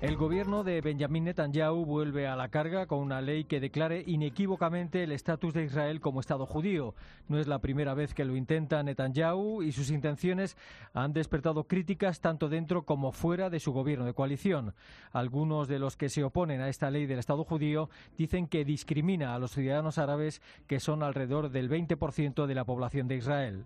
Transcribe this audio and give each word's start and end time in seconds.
El 0.00 0.16
gobierno 0.16 0.62
de 0.62 0.80
Benjamin 0.80 1.24
Netanyahu 1.24 1.84
vuelve 1.84 2.28
a 2.28 2.36
la 2.36 2.50
carga 2.50 2.86
con 2.86 3.00
una 3.00 3.20
ley 3.20 3.42
que 3.42 3.58
declare 3.58 4.04
inequívocamente 4.06 5.02
el 5.02 5.10
estatus 5.10 5.52
de 5.52 5.64
Israel 5.64 6.00
como 6.00 6.20
Estado 6.20 6.46
judío. 6.46 6.94
No 7.26 7.36
es 7.36 7.48
la 7.48 7.58
primera 7.58 7.94
vez 7.94 8.14
que 8.14 8.24
lo 8.24 8.36
intenta 8.36 8.80
Netanyahu 8.80 9.60
y 9.64 9.72
sus 9.72 9.90
intenciones 9.90 10.56
han 10.94 11.12
despertado 11.12 11.64
críticas 11.64 12.20
tanto 12.20 12.48
dentro 12.48 12.84
como 12.84 13.10
fuera 13.10 13.50
de 13.50 13.58
su 13.58 13.72
gobierno 13.72 14.04
de 14.04 14.14
coalición. 14.14 14.72
Algunos 15.10 15.66
de 15.66 15.80
los 15.80 15.96
que 15.96 16.10
se 16.10 16.22
oponen 16.22 16.60
a 16.60 16.68
esta 16.68 16.92
ley 16.92 17.06
del 17.06 17.18
Estado 17.18 17.42
judío 17.42 17.90
dicen 18.16 18.46
que 18.46 18.64
discrimina 18.64 19.34
a 19.34 19.40
los 19.40 19.50
ciudadanos 19.50 19.98
árabes, 19.98 20.42
que 20.68 20.78
son 20.78 21.02
alrededor 21.02 21.50
del 21.50 21.68
20% 21.68 22.46
de 22.46 22.54
la 22.54 22.64
población 22.64 23.08
de 23.08 23.16
Israel. 23.16 23.64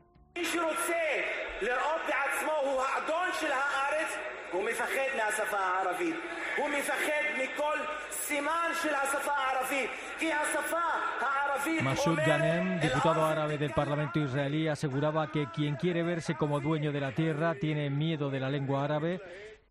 Masud 11.83 12.19
Ghanem, 12.27 12.81
diputado 12.81 13.25
árabe 13.25 13.57
del 13.57 13.73
Parlamento 13.73 14.19
israelí, 14.19 14.69
aseguraba 14.69 15.31
que 15.31 15.47
quien 15.55 15.77
quiere 15.77 16.03
verse 16.03 16.35
como 16.35 16.61
dueño 16.61 16.93
de 16.93 17.01
la 17.01 17.13
tierra 17.13 17.55
tiene 17.55 17.89
miedo 17.91 18.31
de 18.31 18.41
la 18.41 18.51
lengua 18.51 18.85
árabe 18.85 19.21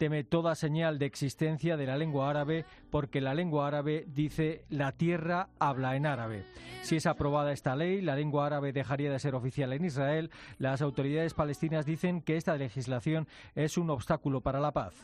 teme 0.01 0.23
toda 0.23 0.55
señal 0.55 0.97
de 0.97 1.05
existencia 1.05 1.77
de 1.77 1.85
la 1.85 1.95
lengua 1.95 2.27
árabe 2.27 2.65
porque 2.89 3.21
la 3.21 3.35
lengua 3.35 3.67
árabe 3.67 4.05
dice 4.07 4.65
la 4.67 4.93
tierra 4.93 5.49
habla 5.59 5.95
en 5.95 6.07
árabe. 6.07 6.43
Si 6.81 6.95
es 6.95 7.05
aprobada 7.05 7.51
esta 7.51 7.75
ley, 7.75 8.01
la 8.01 8.15
lengua 8.15 8.47
árabe 8.47 8.73
dejaría 8.73 9.11
de 9.11 9.19
ser 9.19 9.35
oficial 9.35 9.73
en 9.73 9.85
Israel. 9.85 10.31
Las 10.57 10.81
autoridades 10.81 11.35
palestinas 11.35 11.85
dicen 11.85 12.23
que 12.23 12.35
esta 12.35 12.55
legislación 12.55 13.27
es 13.53 13.77
un 13.77 13.91
obstáculo 13.91 14.41
para 14.41 14.59
la 14.59 14.71
paz. 14.71 14.95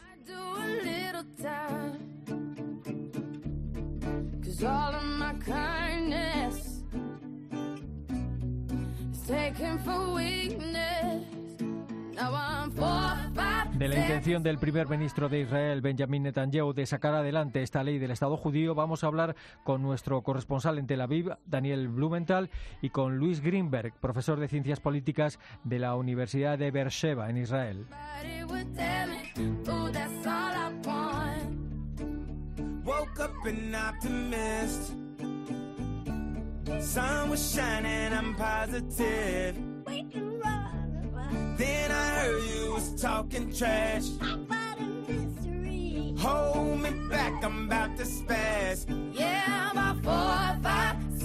De 13.77 13.87
la 13.87 13.95
intención 13.95 14.41
del 14.41 14.57
primer 14.57 14.87
ministro 14.87 15.29
de 15.29 15.41
Israel, 15.41 15.81
Benjamin 15.81 16.23
Netanyahu, 16.23 16.73
de 16.73 16.87
sacar 16.87 17.13
adelante 17.13 17.61
esta 17.61 17.83
ley 17.83 17.99
del 17.99 18.09
Estado 18.09 18.35
judío, 18.35 18.73
vamos 18.73 19.03
a 19.03 19.07
hablar 19.07 19.35
con 19.63 19.83
nuestro 19.83 20.23
corresponsal 20.23 20.79
en 20.79 20.87
Tel 20.87 20.99
Aviv, 20.99 21.37
Daniel 21.45 21.87
Blumenthal, 21.87 22.49
y 22.81 22.89
con 22.89 23.17
Luis 23.17 23.39
Greenberg, 23.39 23.93
profesor 23.99 24.39
de 24.39 24.47
Ciencias 24.47 24.79
Políticas 24.79 25.37
de 25.63 25.77
la 25.77 25.95
Universidad 25.95 26.57
de 26.57 26.71
Beersheba, 26.71 27.29
en 27.29 27.37
Israel. 27.37 27.85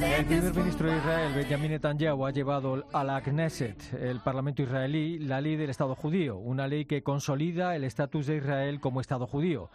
El 0.01 0.25
primer 0.25 0.55
ministro 0.55 0.91
de 0.91 0.97
Israel, 0.97 1.35
Benjamin 1.35 1.71
Netanyahu, 1.73 2.25
ha 2.25 2.31
llevado 2.31 2.87
a 2.93 3.05
la 3.05 3.21
Knesset, 3.21 3.93
el 3.93 4.21
Parlamento 4.21 4.63
israelí, 4.63 5.19
la 5.19 5.41
ley 5.43 5.57
del 5.57 5.69
Estado 5.69 5.95
judío, 5.95 6.39
una 6.39 6.67
ley 6.67 6.87
que 6.87 7.03
consolida 7.03 7.77
el 7.77 7.85
estatus 7.85 8.27
de 8.27 8.37
Israel 8.37 8.81
como 8.81 9.03
Estado 9.03 9.27
judío. 9.27 9.71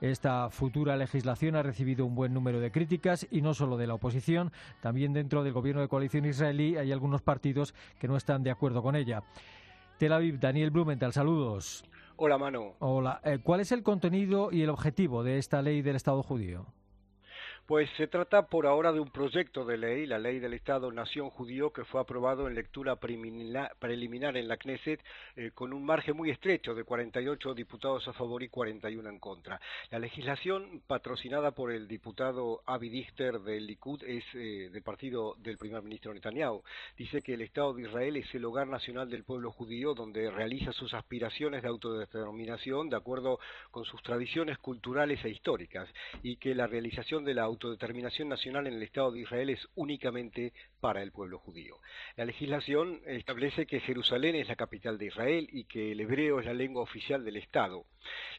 Esta 0.00 0.50
futura 0.50 0.96
legislación 0.96 1.56
ha 1.56 1.62
recibido 1.62 2.06
un 2.06 2.14
buen 2.14 2.32
número 2.32 2.60
de 2.60 2.70
críticas 2.70 3.26
y 3.30 3.40
no 3.40 3.54
solo 3.54 3.76
de 3.76 3.86
la 3.86 3.94
oposición, 3.94 4.52
también 4.80 5.12
dentro 5.12 5.42
del 5.42 5.52
gobierno 5.52 5.80
de 5.80 5.88
coalición 5.88 6.26
israelí 6.26 6.76
hay 6.76 6.92
algunos 6.92 7.22
partidos 7.22 7.74
que 7.98 8.06
no 8.06 8.16
están 8.16 8.42
de 8.42 8.50
acuerdo 8.50 8.82
con 8.82 8.94
ella. 8.94 9.22
Tel 9.98 10.12
Aviv, 10.12 10.38
Daniel 10.38 10.70
Blumenthal, 10.70 11.12
saludos. 11.12 11.84
Hola, 12.16 12.36
Manu. 12.36 12.74
Hola. 12.80 13.20
Eh, 13.24 13.38
¿Cuál 13.42 13.60
es 13.60 13.72
el 13.72 13.82
contenido 13.82 14.52
y 14.52 14.62
el 14.62 14.70
objetivo 14.70 15.22
de 15.22 15.38
esta 15.38 15.62
ley 15.62 15.80
del 15.80 15.96
Estado 15.96 16.22
judío? 16.22 16.66
Pues 17.66 17.90
se 17.96 18.06
trata 18.06 18.46
por 18.46 18.64
ahora 18.64 18.92
de 18.92 19.00
un 19.00 19.10
proyecto 19.10 19.64
de 19.64 19.76
ley, 19.76 20.06
la 20.06 20.20
ley 20.20 20.38
del 20.38 20.54
Estado-Nación 20.54 21.30
judío, 21.30 21.72
que 21.72 21.84
fue 21.84 22.00
aprobado 22.00 22.46
en 22.46 22.54
lectura 22.54 22.94
preliminar 22.94 24.36
en 24.36 24.46
la 24.46 24.56
Knesset 24.56 25.02
eh, 25.34 25.50
con 25.52 25.72
un 25.72 25.84
margen 25.84 26.16
muy 26.16 26.30
estrecho 26.30 26.76
de 26.76 26.84
48 26.84 27.54
diputados 27.54 28.06
a 28.06 28.12
favor 28.12 28.44
y 28.44 28.48
41 28.48 29.10
en 29.10 29.18
contra. 29.18 29.60
La 29.90 29.98
legislación 29.98 30.80
patrocinada 30.86 31.50
por 31.50 31.72
el 31.72 31.88
diputado 31.88 32.62
Avi 32.66 32.88
Dichter 32.88 33.40
del 33.40 33.66
Likud 33.66 34.00
es 34.04 34.22
eh, 34.34 34.70
del 34.72 34.82
partido 34.84 35.34
del 35.38 35.58
primer 35.58 35.82
ministro 35.82 36.14
Netanyahu. 36.14 36.62
Dice 36.96 37.20
que 37.20 37.34
el 37.34 37.40
Estado 37.40 37.74
de 37.74 37.82
Israel 37.82 38.16
es 38.16 38.32
el 38.32 38.44
hogar 38.44 38.68
nacional 38.68 39.10
del 39.10 39.24
pueblo 39.24 39.50
judío 39.50 39.92
donde 39.92 40.30
realiza 40.30 40.70
sus 40.70 40.94
aspiraciones 40.94 41.62
de 41.62 41.68
autodeterminación 41.68 42.90
de 42.90 42.96
acuerdo 42.96 43.40
con 43.72 43.84
sus 43.84 44.00
tradiciones 44.04 44.56
culturales 44.58 45.24
e 45.24 45.30
históricas 45.30 45.88
y 46.22 46.36
que 46.36 46.54
la 46.54 46.68
realización 46.68 47.24
de 47.24 47.34
la 47.34 47.55
autodeterminación 47.56 48.28
nacional 48.28 48.66
en 48.66 48.74
el 48.74 48.82
Estado 48.82 49.10
de 49.10 49.20
Israel 49.20 49.50
es 49.50 49.68
únicamente 49.74 50.52
para 50.80 51.02
el 51.02 51.10
pueblo 51.10 51.38
judío. 51.38 51.78
La 52.16 52.24
legislación 52.24 53.00
establece 53.06 53.66
que 53.66 53.80
Jerusalén 53.80 54.36
es 54.36 54.48
la 54.48 54.56
capital 54.56 54.98
de 54.98 55.06
Israel 55.06 55.48
y 55.50 55.64
que 55.64 55.92
el 55.92 56.00
hebreo 56.00 56.40
es 56.40 56.46
la 56.46 56.54
lengua 56.54 56.82
oficial 56.82 57.24
del 57.24 57.36
Estado. 57.36 57.84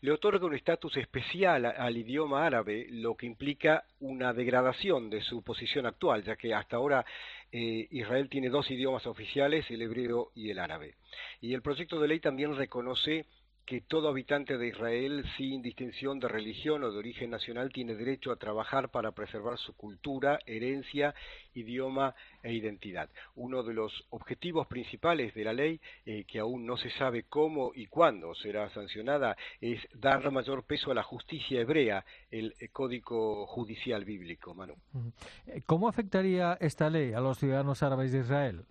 Le 0.02 0.12
otorga 0.12 0.46
un 0.46 0.56
estatus 0.56 0.96
especial 0.98 1.66
al 1.66 1.98
idioma 1.98 2.46
árabe, 2.46 2.88
lo 2.90 3.16
que 3.16 3.26
implica 3.26 3.84
una 4.00 4.34
degradación 4.34 5.10
de 5.10 5.22
su 5.22 5.44
posición 5.44 5.86
actual, 5.86 6.24
ya 6.24 6.36
que 6.36 6.54
hasta 6.54 6.78
ahora 6.78 7.06
eh, 7.52 7.88
Israel 7.92 8.30
tiene 8.30 8.50
dos 8.50 8.70
idiomas 8.70 9.08
oficiales, 9.08 9.70
el 9.72 9.82
hebreo 9.82 10.32
y 10.36 10.52
el 10.52 10.60
árabe. 10.60 10.96
Y 11.42 11.54
el 11.54 11.62
proyecto 11.62 12.00
de 12.00 12.08
ley 12.08 12.20
también 12.20 12.56
reconoce 12.56 13.26
que 13.68 13.82
todo 13.82 14.08
habitante 14.08 14.58
de 14.58 14.70
Israel, 14.70 15.26
sin 15.36 15.62
distinción 15.62 16.20
de 16.20 16.30
religión 16.30 16.86
o 16.86 16.92
de 16.92 16.98
origen 16.98 17.30
nacional, 17.30 17.70
tiene 17.74 17.96
derecho 17.96 18.32
a 18.32 18.38
trabajar 18.38 18.90
para 18.90 19.12
preservar 19.12 19.58
su 19.58 19.74
cultura, 19.76 20.40
herencia, 20.46 21.14
idioma 21.54 22.16
e 22.42 22.54
identidad. 22.54 23.10
Uno 23.36 23.64
de 23.64 23.74
los 23.74 23.92
objetivos 24.10 24.68
principales 24.68 25.34
de 25.34 25.44
la 25.44 25.52
ley, 25.52 25.82
eh, 26.06 26.24
que 26.24 26.40
aún 26.40 26.66
no 26.66 26.78
se 26.78 26.90
sabe 26.92 27.24
cómo 27.24 27.74
y 27.76 27.88
cuándo 27.88 28.34
será 28.36 28.70
sancionada, 28.70 29.36
es 29.60 29.86
dar 29.94 30.32
mayor 30.32 30.64
peso 30.64 30.92
a 30.92 30.96
la 30.96 31.04
justicia 31.04 31.60
hebrea, 31.60 32.06
el 32.32 32.56
eh, 32.62 32.70
código 32.70 33.46
judicial 33.48 34.06
bíblico. 34.06 34.56
Manu. 34.56 34.76
¿Cómo 35.66 35.90
afectaría 35.90 36.58
esta 36.62 36.90
ley 36.90 37.12
a 37.12 37.20
los 37.20 37.38
ciudadanos 37.38 37.84
árabes 37.84 38.14
de 38.14 38.20
Israel? 38.20 38.64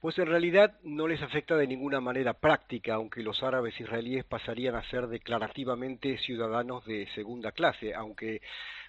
Pues 0.00 0.18
en 0.18 0.26
realidad 0.26 0.78
no 0.82 1.06
les 1.06 1.22
afecta 1.22 1.56
de 1.56 1.66
ninguna 1.66 2.00
manera 2.00 2.34
práctica, 2.34 2.94
aunque 2.94 3.22
los 3.22 3.42
árabes 3.42 3.78
israelíes 3.80 4.24
pasarían 4.24 4.74
a 4.74 4.88
ser 4.90 5.06
declarativamente 5.06 6.18
ciudadanos 6.18 6.84
de 6.84 7.06
segunda 7.14 7.52
clase, 7.52 7.94
aunque 7.94 8.40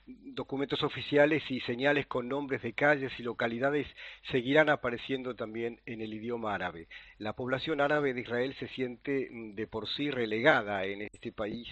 documentos 0.05 0.83
oficiales 0.83 1.43
y 1.49 1.61
señales 1.61 2.07
con 2.07 2.27
nombres 2.27 2.61
de 2.61 2.73
calles 2.73 3.11
y 3.17 3.23
localidades 3.23 3.87
seguirán 4.31 4.69
apareciendo 4.69 5.35
también 5.35 5.79
en 5.85 6.01
el 6.01 6.13
idioma 6.13 6.53
árabe. 6.53 6.87
La 7.19 7.33
población 7.33 7.79
árabe 7.79 8.13
de 8.13 8.21
Israel 8.21 8.55
se 8.59 8.67
siente 8.69 9.29
mm, 9.31 9.55
de 9.55 9.67
por 9.67 9.87
sí 9.87 10.11
relegada 10.11 10.85
en 10.85 11.03
este 11.03 11.31
país 11.31 11.67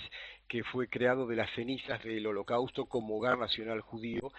que 0.48 0.64
fue 0.64 0.88
creado 0.88 1.28
de 1.28 1.36
las 1.36 1.50
cenizas 1.52 2.04
del 2.04 2.28
holocausto 2.28 2.86
como 2.86 3.18
hogar 3.18 3.38
nacional 3.38 3.81
judío, 3.81 4.31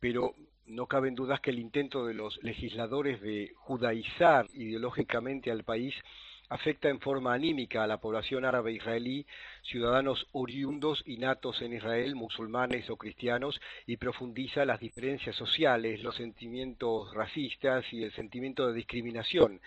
pero 0.00 0.34
no 0.70 0.86
caben 0.86 1.14
dudas 1.14 1.40
que 1.40 1.50
el 1.50 1.58
intento 1.58 2.06
de 2.06 2.14
los 2.14 2.42
legisladores 2.42 3.20
de 3.20 3.52
judaizar 3.56 4.46
ideológicamente 4.54 5.50
al 5.50 5.64
país 5.64 5.94
afecta 6.50 6.88
en 6.88 7.00
forma 7.00 7.32
anímica 7.32 7.84
a 7.84 7.86
la 7.86 8.00
población 8.00 8.44
árabe 8.44 8.72
israelí, 8.72 9.24
ciudadanos 9.62 10.26
oriundos 10.32 11.02
y 11.06 11.16
natos 11.16 11.62
en 11.62 11.74
Israel, 11.74 12.16
musulmanes 12.16 12.90
o 12.90 12.96
cristianos, 12.96 13.60
y 13.86 13.96
profundiza 13.96 14.64
las 14.64 14.80
diferencias 14.80 15.36
sociales, 15.36 16.02
los 16.02 16.16
sentimientos 16.16 17.14
racistas 17.14 17.84
y 17.92 18.02
el 18.02 18.12
sentimiento 18.12 18.66
de 18.66 18.74
discriminación 18.74 19.60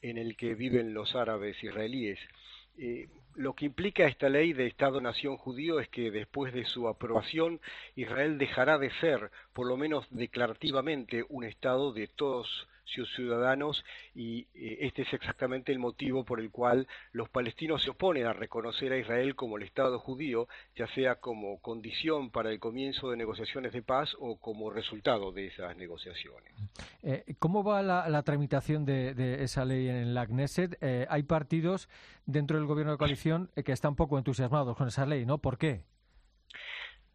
en 0.00 0.16
el 0.16 0.34
que 0.36 0.54
viven 0.54 0.94
los 0.94 1.14
árabes 1.14 1.62
israelíes. 1.62 2.18
Eh, 2.78 3.08
lo 3.40 3.54
que 3.54 3.64
implica 3.64 4.06
esta 4.06 4.28
ley 4.28 4.52
de 4.52 4.66
Estado-Nación 4.66 5.38
judío 5.38 5.80
es 5.80 5.88
que 5.88 6.10
después 6.10 6.52
de 6.52 6.66
su 6.66 6.88
aprobación, 6.88 7.58
Israel 7.96 8.36
dejará 8.36 8.76
de 8.76 8.90
ser, 9.00 9.30
por 9.54 9.66
lo 9.66 9.78
menos 9.78 10.06
declarativamente, 10.10 11.24
un 11.30 11.44
Estado 11.44 11.94
de 11.94 12.06
todos 12.06 12.68
sus 12.94 13.12
ciudadanos 13.14 13.84
y 14.14 14.46
eh, 14.54 14.78
este 14.80 15.02
es 15.02 15.12
exactamente 15.12 15.72
el 15.72 15.78
motivo 15.78 16.24
por 16.24 16.40
el 16.40 16.50
cual 16.50 16.86
los 17.12 17.28
palestinos 17.28 17.82
se 17.82 17.90
oponen 17.90 18.26
a 18.26 18.32
reconocer 18.32 18.92
a 18.92 18.98
Israel 18.98 19.34
como 19.34 19.56
el 19.56 19.62
Estado 19.62 19.98
judío, 19.98 20.48
ya 20.76 20.86
sea 20.88 21.16
como 21.16 21.60
condición 21.60 22.30
para 22.30 22.50
el 22.50 22.58
comienzo 22.58 23.10
de 23.10 23.16
negociaciones 23.16 23.72
de 23.72 23.82
paz 23.82 24.16
o 24.18 24.36
como 24.36 24.70
resultado 24.70 25.32
de 25.32 25.46
esas 25.46 25.76
negociaciones. 25.76 26.52
Eh, 27.02 27.24
¿Cómo 27.38 27.62
va 27.62 27.82
la, 27.82 28.22
tramitación 28.22 28.84
de, 28.84 29.42
esa 29.42 29.64
ley 29.64 29.88
en 29.88 30.14
la 30.14 30.26
Knesset? 30.26 30.76
Eh, 30.80 31.06
hay 31.08 31.22
partidos 31.22 31.88
dentro 32.26 32.58
del 32.58 32.66
gobierno 32.66 32.92
de 32.92 32.98
coalición 32.98 33.50
que 33.64 33.72
están 33.72 33.96
poco 33.96 34.18
entusiasmados 34.18 34.76
con 34.76 34.88
esa 34.88 35.06
ley, 35.06 35.24
¿no? 35.24 35.38
¿Por 35.38 35.58
qué? 35.58 35.82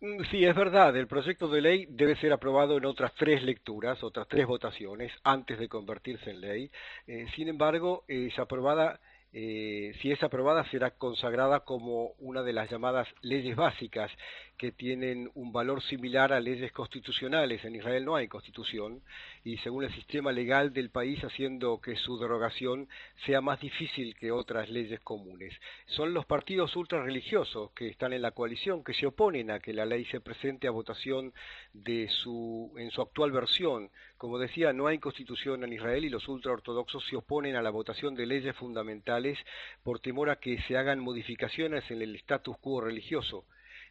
Mm, 0.01 0.24
sí, 0.31 0.44
es 0.45 0.56
verdad, 0.56 0.95
el 0.97 1.07
proyecto 1.07 1.47
de 1.47 1.62
ley 1.62 1.86
debe 1.89 2.15
ser 2.18 2.33
aprobado 2.33 2.77
en 2.77 2.86
otras 2.86 3.13
tres 3.15 3.44
lecturas, 3.44 4.03
otras 4.03 4.27
tres 4.27 4.45
votaciones, 4.45 5.12
antes 5.24 5.57
de 5.59 5.69
convertirse 5.69 6.31
en 6.31 6.42
ley. 6.42 6.71
Eh, 7.07 7.27
sin 7.36 7.47
embargo, 7.47 8.03
es 8.07 8.38
aprobada 8.39 9.00
eh, 9.38 9.94
si 10.01 10.13
es 10.13 10.24
aprobada, 10.24 10.63
será 10.71 10.92
consagrada 10.92 11.59
como 11.65 12.13
una 12.19 12.42
de 12.42 12.53
las 12.53 12.71
llamadas 12.71 13.06
leyes 13.21 13.57
básicas 13.57 14.09
que 14.57 14.71
tienen 14.71 15.30
un 15.36 15.51
valor 15.51 15.83
similar 15.83 16.31
a 16.31 16.39
leyes 16.39 16.71
constitucionales. 16.71 17.65
En 17.65 17.75
Israel 17.75 18.06
no 18.06 18.15
hay 18.15 18.30
constitución 18.30 19.01
y 19.45 19.57
según 19.57 19.83
el 19.83 19.94
sistema 19.94 20.31
legal 20.31 20.74
del 20.74 20.89
país 20.89 21.24
haciendo 21.24 21.80
que 21.80 21.95
su 21.95 22.18
derogación 22.18 22.89
sea 23.27 23.42
más 23.42 23.62
difícil 23.62 24.15
que 24.15 24.31
otras 24.31 24.71
leyes 24.71 25.00
comunes. 25.01 25.53
Son 25.86 26.15
los 26.15 26.25
partidos 26.25 26.75
ultrarreligiosos 26.75 27.69
que 27.74 27.88
están 27.88 28.12
en 28.13 28.24
la 28.24 28.31
coalición 28.31 28.83
que 28.83 28.95
se 28.95 29.06
oponen 29.06 29.51
a 29.51 29.59
que 29.59 29.71
la 29.71 29.86
ley 29.86 30.03
se 30.06 30.19
presente 30.19 30.68
a 30.68 30.71
votación 30.71 31.31
de 31.74 32.09
su, 32.09 32.74
en 32.77 32.89
su 32.89 33.03
actual 33.03 33.31
versión. 33.31 33.92
Como 34.18 34.39
decía, 34.39 34.74
no 34.74 34.88
hay 34.88 34.97
constitución 34.97 35.63
en 35.63 35.74
Israel 35.74 36.06
y 36.06 36.09
los 36.09 36.27
ultraortodoxos 36.27 37.06
se 37.07 37.15
oponen 37.15 37.56
a 37.56 37.62
la 37.62 37.69
votación 37.69 38.15
de 38.15 38.25
leyes 38.25 38.56
fundamentales 38.56 39.38
por 39.83 40.00
temor 40.00 40.31
a 40.31 40.39
que 40.39 40.59
se 40.63 40.75
hagan 40.75 41.00
modificaciones 41.00 41.89
en 41.92 42.01
el 42.01 42.15
status 42.15 42.57
quo 42.57 42.81
religioso. 42.81 43.45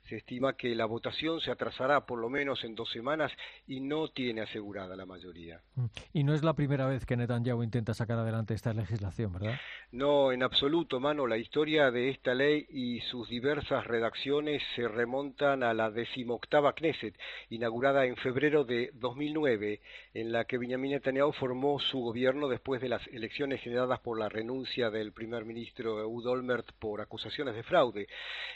Se 0.09 0.17
estima 0.17 0.55
que 0.55 0.75
la 0.75 0.85
votación 0.85 1.41
se 1.41 1.51
atrasará 1.51 2.05
por 2.05 2.19
lo 2.19 2.29
menos 2.29 2.63
en 2.65 2.75
dos 2.75 2.91
semanas 2.91 3.33
y 3.67 3.81
no 3.81 4.09
tiene 4.09 4.43
asegurada 4.43 4.97
la 4.97 5.07
mayoría. 5.07 5.61
Mm. 5.77 5.87
Y 6.13 6.25
no 6.25 6.35
es 6.35 6.43
la 6.43 6.55
primera 6.55 6.87
vez 6.87 7.07
que 7.07 7.17
Netanyahu 7.17 7.63
intenta 7.63 7.95
sacar 7.95 8.19
adelante 8.19 8.55
esta 8.55 8.73
legislación, 8.75 9.33
¿verdad? 9.33 9.59
No, 9.93 10.33
en 10.33 10.43
absoluto, 10.43 11.01
mano. 11.01 11.27
La 11.27 11.39
historia 11.39 11.91
de 11.91 12.11
esta 12.11 12.35
ley 12.35 12.67
y 12.69 13.01
sus 13.03 13.29
diversas 13.29 13.87
redacciones 13.87 14.63
se 14.75 14.89
remontan 14.89 15.63
a 15.63 15.73
la 15.73 15.91
decimoctava 15.91 16.75
Knesset, 16.75 17.17
inaugurada 17.49 18.05
en 18.05 18.17
febrero 18.17 18.65
de 18.65 18.91
2009, 18.95 19.81
en 20.15 20.33
la 20.33 20.45
que 20.45 20.59
Benjamin 20.59 20.93
Netanyahu 20.93 21.33
formó 21.33 21.79
su 21.79 22.01
gobierno 22.01 22.49
después 22.49 22.81
de 22.81 22.89
las 22.89 23.07
elecciones 23.09 23.61
generadas 23.63 24.01
por 24.01 24.19
la 24.19 24.29
renuncia 24.29 24.91
del 24.91 25.13
primer 25.13 25.45
ministro 25.45 26.01
Eud 26.01 26.27
Olmert 26.27 26.73
por 26.79 27.01
acusaciones 27.01 27.55
de 27.55 27.63
fraude. 27.63 28.09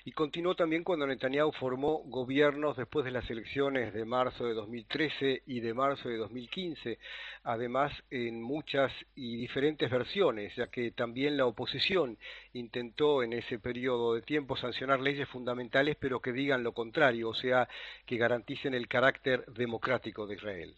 Y 0.04 0.12
continuó 0.12 0.54
también 0.54 0.84
cuando 0.84 1.06
Netanyahu 1.06 1.37
formó 1.52 2.02
gobiernos 2.06 2.76
después 2.76 3.04
de 3.04 3.10
las 3.10 3.28
elecciones 3.30 3.92
de 3.94 4.04
marzo 4.04 4.44
de 4.44 4.54
2013 4.54 5.42
y 5.46 5.60
de 5.60 5.74
marzo 5.74 6.08
de 6.08 6.16
2015, 6.16 6.98
además 7.44 7.92
en 8.10 8.42
muchas 8.42 8.92
y 9.14 9.36
diferentes 9.36 9.90
versiones, 9.90 10.54
ya 10.56 10.66
que 10.68 10.90
también 10.90 11.36
la 11.36 11.46
oposición 11.46 12.18
intentó 12.52 13.22
en 13.22 13.32
ese 13.32 13.58
periodo 13.58 14.14
de 14.14 14.22
tiempo 14.22 14.56
sancionar 14.56 15.00
leyes 15.00 15.28
fundamentales, 15.28 15.96
pero 15.98 16.20
que 16.20 16.32
digan 16.32 16.62
lo 16.62 16.72
contrario, 16.72 17.30
o 17.30 17.34
sea, 17.34 17.68
que 18.04 18.16
garanticen 18.16 18.74
el 18.74 18.88
carácter 18.88 19.44
democrático 19.46 20.26
de 20.26 20.34
Israel. 20.34 20.74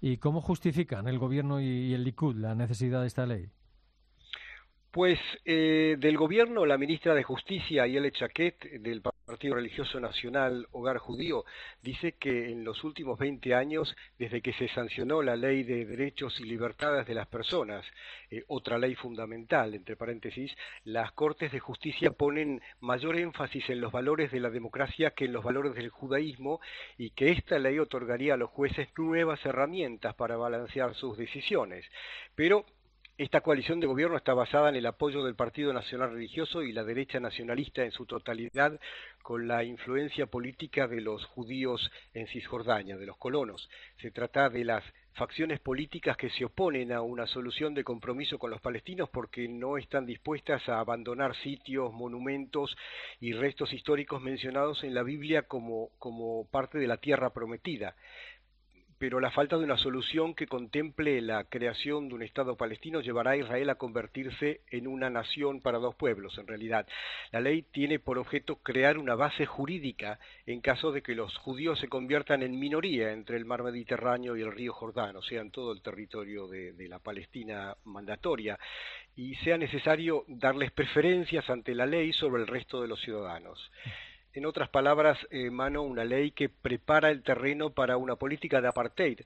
¿Y 0.00 0.16
cómo 0.16 0.40
justifican 0.40 1.06
el 1.08 1.18
gobierno 1.18 1.60
y 1.60 1.94
el 1.94 2.04
Likud 2.04 2.36
la 2.36 2.54
necesidad 2.54 3.02
de 3.02 3.06
esta 3.06 3.26
ley? 3.26 3.48
Pues 4.92 5.18
eh, 5.46 5.96
del 5.98 6.18
gobierno, 6.18 6.66
la 6.66 6.76
ministra 6.76 7.14
de 7.14 7.22
Justicia, 7.22 7.86
Yele 7.86 8.12
Chaquet, 8.12 8.62
del 8.82 9.00
Partido 9.00 9.54
Religioso 9.54 9.98
Nacional 9.98 10.68
Hogar 10.72 10.98
Judío, 10.98 11.46
dice 11.80 12.12
que 12.18 12.50
en 12.50 12.62
los 12.62 12.84
últimos 12.84 13.18
20 13.18 13.54
años, 13.54 13.96
desde 14.18 14.42
que 14.42 14.52
se 14.52 14.68
sancionó 14.68 15.22
la 15.22 15.34
Ley 15.34 15.62
de 15.62 15.86
Derechos 15.86 16.38
y 16.40 16.44
Libertades 16.44 17.06
de 17.06 17.14
las 17.14 17.26
Personas, 17.26 17.86
eh, 18.30 18.44
otra 18.48 18.76
ley 18.76 18.94
fundamental, 18.94 19.72
entre 19.72 19.96
paréntesis, 19.96 20.54
las 20.84 21.12
Cortes 21.12 21.52
de 21.52 21.60
Justicia 21.60 22.10
ponen 22.10 22.60
mayor 22.80 23.16
énfasis 23.16 23.70
en 23.70 23.80
los 23.80 23.92
valores 23.92 24.30
de 24.30 24.40
la 24.40 24.50
democracia 24.50 25.12
que 25.12 25.24
en 25.24 25.32
los 25.32 25.42
valores 25.42 25.74
del 25.74 25.88
judaísmo 25.88 26.60
y 26.98 27.12
que 27.12 27.30
esta 27.30 27.58
ley 27.58 27.78
otorgaría 27.78 28.34
a 28.34 28.36
los 28.36 28.50
jueces 28.50 28.88
nuevas 28.98 29.42
herramientas 29.46 30.14
para 30.16 30.36
balancear 30.36 30.94
sus 30.94 31.16
decisiones. 31.16 31.86
Pero 32.34 32.66
esta 33.22 33.40
coalición 33.40 33.78
de 33.78 33.86
gobierno 33.86 34.16
está 34.16 34.34
basada 34.34 34.68
en 34.68 34.74
el 34.74 34.84
apoyo 34.84 35.22
del 35.22 35.36
Partido 35.36 35.72
Nacional 35.72 36.10
Religioso 36.10 36.62
y 36.62 36.72
la 36.72 36.82
derecha 36.82 37.20
nacionalista 37.20 37.84
en 37.84 37.92
su 37.92 38.04
totalidad, 38.04 38.80
con 39.22 39.46
la 39.46 39.62
influencia 39.62 40.26
política 40.26 40.88
de 40.88 41.00
los 41.00 41.24
judíos 41.26 41.88
en 42.14 42.26
Cisjordania, 42.26 42.96
de 42.96 43.06
los 43.06 43.16
colonos. 43.16 43.70
Se 44.00 44.10
trata 44.10 44.50
de 44.50 44.64
las 44.64 44.82
facciones 45.12 45.60
políticas 45.60 46.16
que 46.16 46.30
se 46.30 46.44
oponen 46.44 46.90
a 46.90 47.02
una 47.02 47.28
solución 47.28 47.74
de 47.74 47.84
compromiso 47.84 48.38
con 48.38 48.50
los 48.50 48.60
palestinos 48.60 49.08
porque 49.08 49.46
no 49.46 49.78
están 49.78 50.04
dispuestas 50.04 50.68
a 50.68 50.80
abandonar 50.80 51.36
sitios, 51.36 51.92
monumentos 51.92 52.76
y 53.20 53.34
restos 53.34 53.72
históricos 53.72 54.20
mencionados 54.20 54.82
en 54.82 54.94
la 54.94 55.04
Biblia 55.04 55.42
como, 55.42 55.90
como 56.00 56.48
parte 56.50 56.78
de 56.78 56.88
la 56.88 56.96
tierra 56.96 57.30
prometida 57.30 57.94
pero 59.02 59.18
la 59.18 59.32
falta 59.32 59.58
de 59.58 59.64
una 59.64 59.78
solución 59.78 60.32
que 60.32 60.46
contemple 60.46 61.20
la 61.22 61.42
creación 61.42 62.08
de 62.08 62.14
un 62.14 62.22
Estado 62.22 62.56
palestino 62.56 63.00
llevará 63.00 63.32
a 63.32 63.36
Israel 63.36 63.68
a 63.70 63.74
convertirse 63.74 64.60
en 64.70 64.86
una 64.86 65.10
nación 65.10 65.60
para 65.60 65.78
dos 65.78 65.96
pueblos, 65.96 66.38
en 66.38 66.46
realidad. 66.46 66.86
La 67.32 67.40
ley 67.40 67.62
tiene 67.62 67.98
por 67.98 68.16
objeto 68.16 68.60
crear 68.62 68.98
una 68.98 69.16
base 69.16 69.44
jurídica 69.44 70.20
en 70.46 70.60
caso 70.60 70.92
de 70.92 71.02
que 71.02 71.16
los 71.16 71.36
judíos 71.38 71.80
se 71.80 71.88
conviertan 71.88 72.44
en 72.44 72.60
minoría 72.60 73.10
entre 73.10 73.38
el 73.38 73.44
mar 73.44 73.64
Mediterráneo 73.64 74.36
y 74.36 74.42
el 74.42 74.52
río 74.52 74.72
Jordán, 74.72 75.16
o 75.16 75.22
sea, 75.22 75.40
en 75.40 75.50
todo 75.50 75.72
el 75.72 75.82
territorio 75.82 76.46
de, 76.46 76.72
de 76.72 76.88
la 76.88 77.00
Palestina 77.00 77.76
mandatoria, 77.82 78.56
y 79.16 79.34
sea 79.34 79.58
necesario 79.58 80.24
darles 80.28 80.70
preferencias 80.70 81.50
ante 81.50 81.74
la 81.74 81.86
ley 81.86 82.12
sobre 82.12 82.42
el 82.42 82.46
resto 82.46 82.80
de 82.80 82.86
los 82.86 83.00
ciudadanos 83.00 83.68
en 84.34 84.46
otras 84.46 84.68
palabras, 84.70 85.18
mano, 85.50 85.82
una 85.82 86.04
ley 86.04 86.30
que 86.30 86.48
prepara 86.48 87.10
el 87.10 87.22
terreno 87.22 87.70
para 87.70 87.96
una 87.96 88.16
política 88.16 88.60
de 88.60 88.68
apartheid 88.68 89.20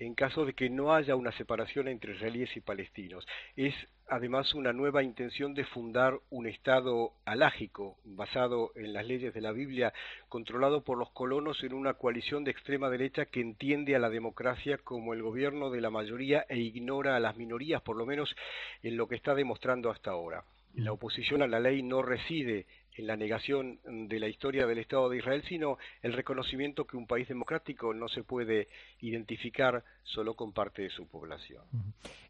en 0.00 0.14
caso 0.14 0.46
de 0.46 0.54
que 0.54 0.70
no 0.70 0.94
haya 0.94 1.14
una 1.14 1.30
separación 1.32 1.86
entre 1.86 2.14
israelíes 2.14 2.56
y 2.56 2.60
palestinos. 2.60 3.26
Es 3.54 3.74
además 4.08 4.54
una 4.54 4.72
nueva 4.72 5.02
intención 5.02 5.54
de 5.54 5.64
fundar 5.64 6.18
un 6.30 6.46
Estado 6.46 7.12
alágico, 7.26 7.98
basado 8.04 8.72
en 8.74 8.92
las 8.94 9.06
leyes 9.06 9.34
de 9.34 9.40
la 9.42 9.52
Biblia, 9.52 9.92
controlado 10.28 10.82
por 10.82 10.98
los 10.98 11.10
colonos 11.10 11.62
en 11.62 11.74
una 11.74 11.94
coalición 11.94 12.44
de 12.44 12.50
extrema 12.50 12.88
derecha 12.88 13.26
que 13.26 13.40
entiende 13.40 13.94
a 13.94 13.98
la 13.98 14.08
democracia 14.08 14.78
como 14.78 15.12
el 15.12 15.22
gobierno 15.22 15.70
de 15.70 15.82
la 15.82 15.90
mayoría 15.90 16.46
e 16.48 16.58
ignora 16.58 17.14
a 17.14 17.20
las 17.20 17.36
minorías, 17.36 17.82
por 17.82 17.96
lo 17.96 18.06
menos 18.06 18.34
en 18.82 18.96
lo 18.96 19.06
que 19.06 19.16
está 19.16 19.34
demostrando 19.34 19.90
hasta 19.90 20.10
ahora. 20.10 20.44
La 20.74 20.92
oposición 20.92 21.42
a 21.42 21.46
la 21.46 21.60
ley 21.60 21.82
no 21.82 22.00
reside 22.00 22.66
en 22.96 23.06
la 23.06 23.16
negación 23.16 23.78
de 23.84 24.18
la 24.18 24.28
historia 24.28 24.66
del 24.66 24.78
Estado 24.78 25.08
de 25.08 25.18
Israel, 25.18 25.42
sino 25.48 25.78
el 26.02 26.12
reconocimiento 26.12 26.86
que 26.86 26.96
un 26.96 27.06
país 27.06 27.28
democrático 27.28 27.94
no 27.94 28.08
se 28.08 28.24
puede 28.24 28.68
identificar 29.00 29.84
solo 30.02 30.34
con 30.34 30.52
parte 30.52 30.82
de 30.82 30.90
su 30.90 31.06
población. 31.06 31.62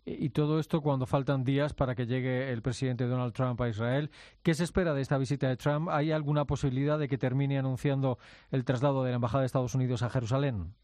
Y 0.04 0.30
todo 0.30 0.58
esto 0.58 0.80
cuando 0.80 1.06
faltan 1.06 1.44
días 1.44 1.74
para 1.74 1.94
que 1.94 2.06
llegue 2.06 2.50
el 2.50 2.62
presidente 2.62 3.04
Donald 3.04 3.32
Trump 3.32 3.60
a 3.60 3.68
Israel. 3.68 4.10
¿Qué 4.42 4.54
se 4.54 4.64
espera 4.64 4.94
de 4.94 5.02
esta 5.02 5.18
visita 5.18 5.48
de 5.48 5.56
Trump? 5.56 5.88
¿Hay 5.90 6.12
alguna 6.12 6.44
posibilidad 6.44 6.98
de 6.98 7.08
que 7.08 7.18
termine 7.18 7.58
anunciando 7.58 8.18
el 8.50 8.64
traslado 8.64 9.04
de 9.04 9.10
la 9.10 9.16
Embajada 9.16 9.42
de 9.42 9.46
Estados 9.46 9.74
Unidos 9.74 10.02
a 10.02 10.10
Jerusalén? 10.10 10.74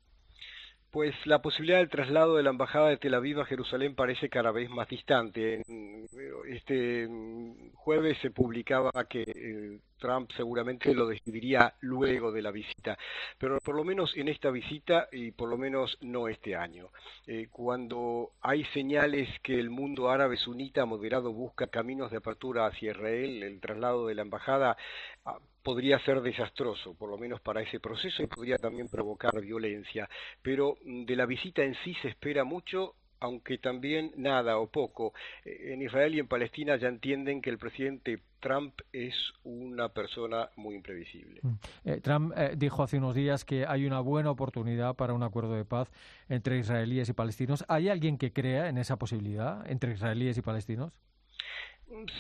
Pues 0.97 1.15
la 1.27 1.43
posibilidad 1.43 1.77
del 1.77 1.91
traslado 1.91 2.37
de 2.37 2.43
la 2.43 2.49
embajada 2.49 2.89
de 2.89 2.97
Tel 2.97 3.13
Aviv 3.13 3.39
a 3.39 3.45
Jerusalén 3.45 3.95
parece 3.95 4.31
cada 4.31 4.51
vez 4.51 4.71
más 4.71 4.89
distante. 4.89 5.63
Este 6.49 7.07
jueves 7.75 8.17
se 8.23 8.31
publicaba 8.31 8.91
que 9.07 9.25
eh, 9.27 9.79
Trump 9.99 10.31
seguramente 10.37 10.95
lo 10.95 11.07
decidiría 11.07 11.75
luego 11.81 12.33
de 12.33 12.43
la 12.43 12.51
visita, 12.51 12.97
pero 13.39 13.59
por 13.61 13.75
lo 13.75 13.85
menos 13.85 14.17
en 14.17 14.29
esta 14.29 14.51
visita 14.51 15.09
y 15.13 15.33
por 15.33 15.49
lo 15.49 15.59
menos 15.59 15.97
no 16.01 16.29
este 16.29 16.57
año. 16.57 16.91
Eh, 17.27 17.49
cuando 17.51 18.33
hay 18.41 18.65
señales 18.67 19.29
que 19.43 19.59
el 19.59 19.71
mundo 19.71 20.11
árabe 20.11 20.37
sunita 20.37 20.85
moderado 20.85 21.33
busca 21.33 21.69
caminos 21.69 22.11
de 22.11 22.19
apertura 22.19 22.67
hacia 22.67 22.93
Israel, 22.93 23.43
el 23.43 23.61
traslado 23.61 24.07
de 24.07 24.15
la 24.15 24.23
embajada 24.23 24.77
ah, 25.25 25.39
podría 25.63 25.99
ser 26.01 26.21
desastroso, 26.21 26.95
por 26.95 27.11
lo 27.11 27.19
menos 27.19 27.41
para 27.41 27.61
ese 27.61 27.81
proceso, 27.81 28.23
y 28.23 28.27
podría 28.27 28.57
también 28.57 28.89
provocar 28.89 29.41
violencia. 29.41 30.09
Pero 30.43 30.77
mm, 30.85 31.05
de 31.05 31.17
la 31.17 31.27
visita 31.27 31.63
en 31.63 31.75
sí 31.83 31.95
se 32.03 32.09
espera 32.09 32.45
mucho 32.45 32.95
aunque 33.21 33.59
también 33.59 34.13
nada 34.17 34.59
o 34.59 34.69
poco. 34.69 35.13
Eh, 35.45 35.73
en 35.73 35.83
Israel 35.83 36.15
y 36.15 36.21
en 36.21 36.29
Palestina 36.29 36.77
ya 36.77 36.89
entienden 36.89 37.43
que 37.43 37.51
el 37.51 37.59
presidente 37.59 38.21
Trump 38.41 38.75
es 38.93 39.15
una 39.45 39.89
persona 39.89 40.51
muy 40.57 40.75
imprevisible. 40.77 41.41
Mm. 41.43 41.55
Eh, 41.85 42.01
Trump 42.01 42.33
eh, 42.37 42.55
dijo 42.57 42.83
hace 42.83 42.99
unos 42.99 43.15
días 43.15 43.45
que 43.45 43.67
hay 43.67 43.87
una 43.87 44.01
buena 44.01 44.31
oportunidad 44.31 44.95
para 44.95 45.15
un 45.15 45.23
acuerdo 45.23 45.55
de 45.55 45.65
paz 45.65 45.91
entre 46.29 46.59
israelíes 46.59 47.09
y 47.09 47.13
palestinos. 47.13 47.65
¿Hay 47.69 47.89
alguien 47.89 48.19
que 48.19 48.33
crea 48.33 48.69
en 48.69 48.79
esa 48.79 48.97
posibilidad 48.97 49.69
entre 49.71 49.93
israelíes 49.93 50.39
y 50.39 50.43
palestinos? 50.43 50.93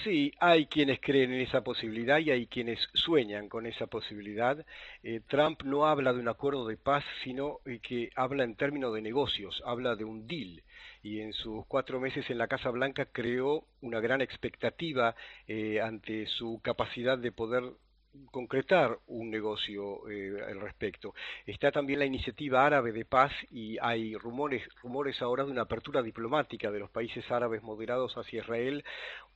Sí, 0.04 0.32
hay 0.40 0.66
quienes 0.66 1.00
creen 1.00 1.32
en 1.32 1.40
esa 1.40 1.62
posibilidad 1.62 2.18
y 2.18 2.30
hay 2.30 2.46
quienes 2.46 2.78
sueñan 2.94 3.48
con 3.48 3.66
esa 3.66 3.86
posibilidad. 3.86 4.64
Eh, 5.02 5.20
Trump 5.28 5.62
no 5.64 5.86
habla 5.86 6.12
de 6.12 6.20
un 6.20 6.28
acuerdo 6.28 6.66
de 6.66 6.76
paz, 6.76 7.04
sino 7.22 7.58
eh, 7.66 7.80
que 7.80 8.10
habla 8.14 8.44
en 8.44 8.56
términos 8.56 8.94
de 8.94 9.02
negocios, 9.02 9.62
habla 9.66 9.94
de 9.94 10.04
un 10.04 10.26
deal. 10.26 10.62
Y 11.02 11.20
en 11.20 11.32
sus 11.32 11.66
cuatro 11.66 12.00
meses 12.00 12.28
en 12.30 12.38
la 12.38 12.48
Casa 12.48 12.70
Blanca 12.70 13.06
creó 13.06 13.66
una 13.82 14.00
gran 14.00 14.20
expectativa 14.22 15.14
eh, 15.46 15.80
ante 15.80 16.26
su 16.26 16.60
capacidad 16.62 17.18
de 17.18 17.32
poder 17.32 17.64
concretar 18.30 18.98
un 19.08 19.30
negocio 19.30 20.06
al 20.06 20.58
respecto. 20.58 21.14
Está 21.44 21.70
también 21.70 21.98
la 21.98 22.06
iniciativa 22.06 22.64
árabe 22.64 22.90
de 22.92 23.04
paz 23.04 23.30
y 23.50 23.76
hay 23.82 24.16
rumores, 24.16 24.66
rumores 24.82 25.20
ahora 25.20 25.44
de 25.44 25.50
una 25.50 25.62
apertura 25.62 26.02
diplomática 26.02 26.70
de 26.70 26.78
los 26.78 26.88
países 26.88 27.30
árabes 27.30 27.62
moderados 27.62 28.16
hacia 28.16 28.40
Israel, 28.40 28.82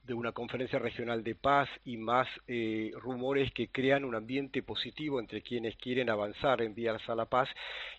de 0.05 0.15
una 0.15 0.33
conferencia 0.33 0.79
regional 0.79 1.23
de 1.23 1.35
paz 1.35 1.69
y 1.85 1.97
más 1.97 2.27
eh, 2.47 2.91
rumores 3.01 3.53
que 3.53 3.69
crean 3.69 4.05
un 4.05 4.15
ambiente 4.15 4.63
positivo 4.63 5.21
entre 5.21 5.43
quienes 5.43 5.77
quieren 5.77 6.11
avanzar 6.11 6.63
en 6.63 6.75
vías 6.75 7.01
a 7.09 7.15
la 7.15 7.27
paz 7.27 7.49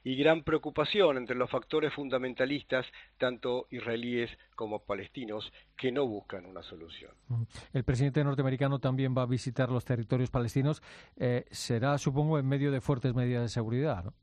y 0.03 0.15
gran 0.15 0.43
preocupación 0.43 1.17
entre 1.17 1.35
los 1.35 1.49
factores 1.49 1.93
fundamentalistas, 1.93 2.85
tanto 3.17 3.67
israelíes 3.69 4.29
como 4.55 4.79
palestinos, 4.79 5.51
que 5.77 5.91
no 5.91 6.05
buscan 6.05 6.45
una 6.45 6.63
solución. 6.63 7.11
Mm. 7.27 7.43
El 7.73 7.83
presidente 7.83 8.23
norteamericano 8.23 8.79
también 8.79 9.15
va 9.17 9.23
a 9.23 9.27
visitar 9.27 9.69
los 9.69 9.85
territorios 9.85 10.29
palestinos. 10.29 10.81
Eh, 11.17 11.45
será, 11.51 11.97
supongo, 11.97 12.39
en 12.39 12.47
medio 12.47 12.71
de 12.71 12.81
fuertes 12.81 13.13
medidas 13.13 13.43
de 13.43 13.49
seguridad, 13.49 14.03
¿no? 14.03 14.13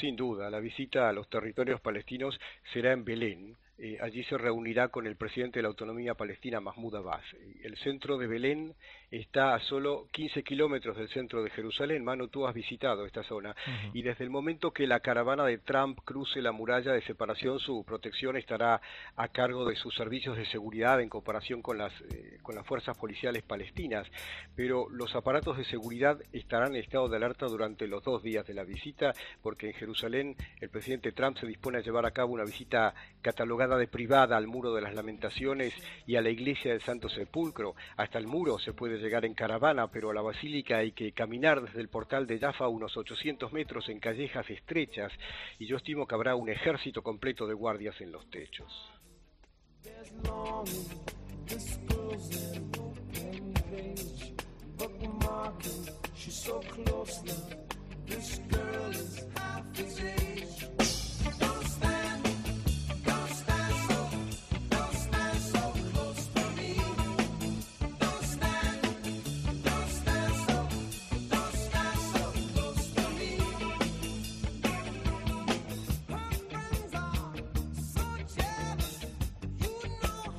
Sin 0.00 0.16
duda, 0.16 0.50
la 0.50 0.60
visita 0.60 1.08
a 1.08 1.12
los 1.12 1.28
territorios 1.28 1.80
palestinos 1.80 2.38
será 2.72 2.92
en 2.92 3.04
Belén, 3.04 3.56
eh, 3.76 3.98
allí 4.00 4.22
se 4.24 4.38
reunirá 4.38 4.88
con 4.88 5.06
el 5.06 5.16
presidente 5.16 5.58
de 5.58 5.62
la 5.62 5.68
autonomía 5.68 6.14
palestina, 6.14 6.60
Mahmoud 6.60 6.94
Abbas. 6.94 7.24
El 7.62 7.76
centro 7.78 8.16
de 8.18 8.28
Belén 8.28 8.74
está 9.10 9.54
a 9.54 9.60
solo 9.60 10.08
15 10.12 10.42
kilómetros 10.44 10.96
del 10.96 11.08
centro 11.08 11.42
de 11.42 11.50
Jerusalén. 11.50 12.04
Manu, 12.04 12.28
tú 12.28 12.46
has 12.46 12.54
visitado 12.54 13.04
esta 13.04 13.24
zona. 13.24 13.54
Y 13.92 14.02
desde 14.02 14.24
el 14.24 14.30
momento 14.30 14.72
que 14.72 14.86
la 14.86 15.00
caravana 15.00 15.44
de 15.44 15.58
Trump 15.58 15.98
cruce 16.04 16.40
la 16.40 16.52
muralla 16.52 16.92
de 16.92 17.02
separación, 17.02 17.58
su 17.58 17.84
protección 17.84 18.36
estará 18.36 18.80
a 19.16 19.28
cargo 19.28 19.64
de 19.64 19.76
sus 19.76 19.94
servicios 19.94 20.36
de 20.36 20.46
seguridad 20.46 21.00
en 21.00 21.08
comparación 21.08 21.60
con 21.60 21.78
las, 21.78 21.92
eh, 22.02 22.38
con 22.42 22.54
las 22.54 22.66
fuerzas 22.66 22.96
policiales 22.96 23.42
palestinas. 23.42 24.06
Pero 24.54 24.88
los 24.88 25.14
aparatos 25.16 25.56
de 25.56 25.64
seguridad 25.64 26.20
estarán 26.32 26.74
en 26.74 26.82
estado 26.82 27.08
de 27.08 27.16
alerta 27.16 27.46
durante 27.46 27.88
los 27.88 28.04
dos 28.04 28.22
días 28.22 28.46
de 28.46 28.54
la 28.54 28.64
visita, 28.64 29.14
porque 29.42 29.68
en 29.68 29.74
Jerusalén 29.74 30.36
el 30.60 30.70
presidente 30.70 31.12
Trump 31.12 31.38
se 31.38 31.46
dispone 31.46 31.78
a 31.78 31.82
llevar 31.82 32.06
a 32.06 32.12
cabo 32.12 32.32
una 32.32 32.44
visita 32.44 32.94
catalogada 33.22 33.64
de 33.76 33.88
privada 33.88 34.36
al 34.36 34.46
Muro 34.46 34.74
de 34.74 34.82
las 34.82 34.94
Lamentaciones 34.94 35.74
y 36.06 36.16
a 36.16 36.22
la 36.22 36.30
Iglesia 36.30 36.72
del 36.72 36.82
Santo 36.82 37.08
Sepulcro. 37.08 37.74
Hasta 37.96 38.18
el 38.18 38.26
muro 38.26 38.58
se 38.58 38.72
puede 38.72 38.98
llegar 38.98 39.24
en 39.24 39.34
caravana, 39.34 39.88
pero 39.88 40.10
a 40.10 40.14
la 40.14 40.22
basílica 40.22 40.78
hay 40.78 40.92
que 40.92 41.12
caminar 41.12 41.62
desde 41.62 41.80
el 41.80 41.88
portal 41.88 42.26
de 42.26 42.38
Jaffa 42.38 42.68
unos 42.68 42.96
800 42.96 43.52
metros 43.52 43.88
en 43.88 44.00
callejas 44.00 44.48
estrechas 44.50 45.12
y 45.58 45.66
yo 45.66 45.76
estimo 45.76 46.06
que 46.06 46.14
habrá 46.14 46.34
un 46.36 46.48
ejército 46.48 47.02
completo 47.02 47.46
de 47.46 47.54
guardias 47.54 48.00
en 48.00 48.12
los 48.12 48.28
techos. 48.30 48.72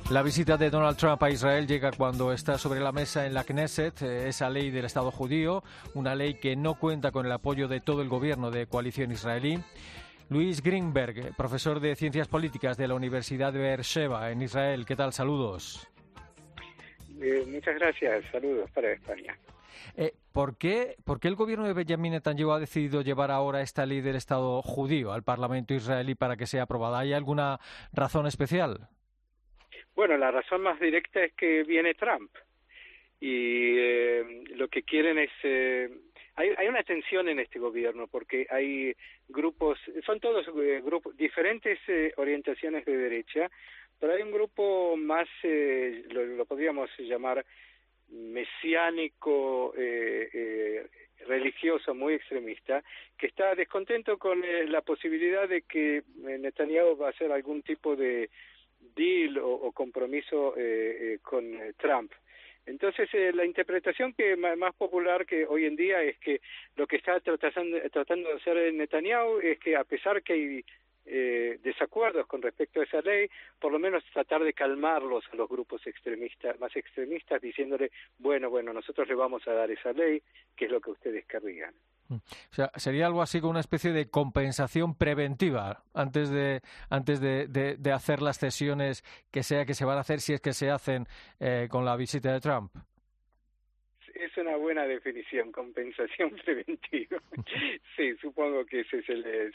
La 0.08 0.22
visita 0.22 0.56
de 0.56 0.70
Donald 0.70 0.96
Trump 0.96 1.20
a 1.24 1.30
Israel 1.30 1.66
llega 1.66 1.90
cuando 1.90 2.32
está 2.32 2.58
sobre 2.58 2.78
la 2.78 2.92
mesa 2.92 3.26
en 3.26 3.34
la 3.34 3.42
Knesset 3.42 4.02
eh, 4.02 4.28
esa 4.28 4.48
ley 4.48 4.70
del 4.70 4.84
Estado 4.84 5.10
judío, 5.10 5.64
una 5.94 6.14
ley 6.14 6.34
que 6.34 6.54
no 6.54 6.78
cuenta 6.78 7.10
con 7.10 7.26
el 7.26 7.32
apoyo 7.32 7.66
de 7.66 7.80
todo 7.80 8.02
el 8.02 8.08
gobierno 8.08 8.52
de 8.52 8.68
coalición 8.68 9.10
israelí. 9.10 9.58
Luis 10.28 10.62
Greenberg, 10.62 11.34
profesor 11.34 11.80
de 11.80 11.96
Ciencias 11.96 12.28
Políticas 12.28 12.76
de 12.76 12.86
la 12.86 12.94
Universidad 12.94 13.52
de 13.52 13.58
Beersheba 13.58 14.30
en 14.30 14.42
Israel. 14.42 14.86
¿Qué 14.86 14.94
tal? 14.94 15.12
Saludos. 15.12 15.88
Eh, 17.20 17.44
muchas 17.48 17.74
gracias. 17.74 18.26
Saludos 18.30 18.70
para 18.70 18.92
España. 18.92 19.36
Eh, 19.96 20.14
¿por, 20.30 20.56
qué, 20.56 20.96
¿Por 21.04 21.18
qué 21.18 21.26
el 21.26 21.34
gobierno 21.34 21.66
de 21.66 21.72
Benjamin 21.72 22.12
Netanyahu 22.12 22.52
ha 22.52 22.60
decidido 22.60 23.02
llevar 23.02 23.32
ahora 23.32 23.60
esta 23.60 23.84
ley 23.84 24.02
del 24.02 24.14
Estado 24.14 24.62
judío 24.62 25.12
al 25.12 25.24
Parlamento 25.24 25.74
israelí 25.74 26.14
para 26.14 26.36
que 26.36 26.46
sea 26.46 26.62
aprobada? 26.62 27.00
¿Hay 27.00 27.12
alguna 27.12 27.58
razón 27.92 28.28
especial? 28.28 28.88
Bueno, 29.96 30.18
la 30.18 30.30
razón 30.30 30.60
más 30.60 30.78
directa 30.78 31.24
es 31.24 31.32
que 31.32 31.62
viene 31.62 31.94
Trump 31.94 32.30
y 33.18 33.78
eh, 33.78 34.44
lo 34.54 34.68
que 34.68 34.82
quieren 34.82 35.18
es 35.18 35.30
eh, 35.42 35.88
hay, 36.34 36.50
hay 36.58 36.68
una 36.68 36.82
tensión 36.82 37.30
en 37.30 37.40
este 37.40 37.58
gobierno 37.58 38.06
porque 38.06 38.46
hay 38.50 38.94
grupos 39.26 39.78
son 40.04 40.20
todos 40.20 40.46
eh, 40.48 40.82
grupos 40.84 41.16
diferentes 41.16 41.78
orientaciones 42.18 42.84
de 42.84 42.94
derecha 42.94 43.50
pero 43.98 44.12
hay 44.12 44.20
un 44.20 44.32
grupo 44.32 44.98
más 44.98 45.26
lo, 45.42 46.26
lo, 46.26 46.44
podríamos 46.44 46.90
llamar 46.98 47.42
mesiánico 48.10 49.72
religioso 51.26 51.94
muy 51.94 52.12
extremista 52.12 52.84
que 53.16 53.28
está 53.28 53.54
descontento 53.54 54.18
con 54.18 54.42
la 54.70 54.82
posibilidad 54.82 55.48
de 55.48 55.62
que 55.62 56.02
Netanyahu 56.18 56.98
va 56.98 57.06
a 57.06 57.10
hacer 57.10 57.32
algún 57.32 57.62
tipo 57.62 57.96
de 57.96 58.28
deal 58.94 59.38
o, 59.38 59.72
compromiso 59.72 60.54
eh, 60.56 61.14
eh, 61.14 61.18
con 61.22 61.44
eh, 61.54 61.72
Trump. 61.76 62.12
Entonces, 62.66 63.08
la 63.32 63.44
interpretación 63.44 64.12
que 64.12 64.34
más 64.36 64.74
popular 64.74 65.24
que 65.24 65.46
hoy 65.46 65.66
en 65.66 65.76
día 65.76 66.02
es 66.02 66.18
que 66.18 66.40
lo 66.74 66.88
que 66.88 66.96
está 66.96 67.20
tratando, 67.20 67.78
tratando 67.92 68.28
de 68.28 68.34
hacer 68.34 68.74
Netanyahu 68.74 69.38
es 69.38 69.60
que 69.60 69.76
a 69.76 69.84
pesar 69.84 70.20
que 70.20 70.32
hay 70.32 70.64
eh, 71.08 71.60
desacuerdos 71.62 72.26
con 72.26 72.42
respecto 72.42 72.80
a 72.80 72.84
esa 72.84 73.00
ley, 73.00 73.30
por 73.60 73.70
lo 73.70 73.78
menos 73.78 74.02
tratar 74.12 74.42
de 74.42 74.52
calmarlos 74.52 75.24
a 75.32 75.36
los 75.36 75.48
grupos 75.48 75.86
extremistas, 75.86 76.58
más 76.58 76.74
extremistas, 76.74 77.40
diciéndole, 77.40 77.92
bueno, 78.18 78.50
bueno, 78.50 78.72
nosotros 78.72 79.06
le 79.06 79.14
vamos 79.14 79.46
a 79.46 79.52
dar 79.52 79.70
esa 79.70 79.92
ley, 79.92 80.20
que 80.56 80.64
es 80.64 80.70
lo 80.72 80.80
que 80.80 80.90
ustedes 80.90 81.24
querrían. 81.26 81.72
Mm. 82.08 82.14
O 82.14 82.54
sea, 82.54 82.70
sería 82.76 83.06
algo 83.06 83.22
así 83.22 83.40
como 83.40 83.50
una 83.50 83.60
especie 83.60 83.92
de 83.92 84.08
compensación 84.08 84.96
preventiva 84.96 85.82
antes 85.94 86.30
de 86.30 86.62
antes 86.90 87.20
de, 87.20 87.46
de, 87.48 87.92
hacer 87.92 88.22
las 88.22 88.38
cesiones 88.38 89.02
que 89.30 89.42
sea 89.42 89.64
que 89.64 89.74
se 89.74 89.84
van 89.84 89.98
a 89.98 90.00
hacer 90.00 90.20
si 90.20 90.32
es 90.32 90.40
que 90.40 90.52
se 90.52 90.70
hacen 90.70 91.06
eh, 91.40 91.68
con 91.70 91.84
la 91.84 91.96
visita 91.96 92.32
de 92.32 92.40
Trump 92.40 92.72
es 94.18 94.36
una 94.38 94.56
buena 94.56 94.86
definición, 94.86 95.52
compensación 95.52 96.30
preventiva. 96.44 97.20
sí, 97.96 98.14
supongo 98.20 98.64
que 98.64 98.80
ese 98.80 99.02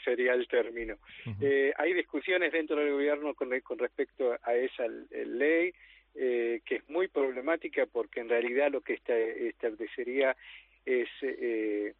sería 0.04 0.34
el 0.34 0.46
término. 0.48 0.96
eh, 1.40 1.72
hay 1.76 1.92
discusiones 1.92 2.52
dentro 2.52 2.76
del 2.76 2.92
gobierno 2.92 3.34
con, 3.34 3.58
con 3.60 3.78
respecto 3.78 4.36
a 4.42 4.54
esa 4.54 4.86
ley, 4.86 5.72
eh, 6.14 6.60
que 6.64 6.76
es 6.76 6.88
muy 6.88 7.08
problemática 7.08 7.86
porque 7.86 8.20
en 8.20 8.28
realidad 8.28 8.70
lo 8.70 8.82
que 8.82 8.94
establecería 8.94 10.36
es 10.84 11.08
eh, 11.22 11.94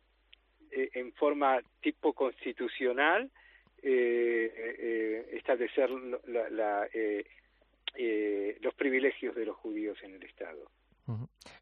eh, 0.73 0.91
en 0.95 1.13
forma 1.13 1.61
tipo 1.81 2.13
constitucional 2.13 3.31
eh, 3.83 5.29
establecer 5.33 5.91
la, 6.27 6.49
la, 6.51 6.89
los 8.61 8.75
privilegios 8.75 9.35
de 9.35 9.47
los 9.47 9.57
judíos 9.57 9.99
en 10.03 10.15
el 10.15 10.23
Estado. 10.23 10.69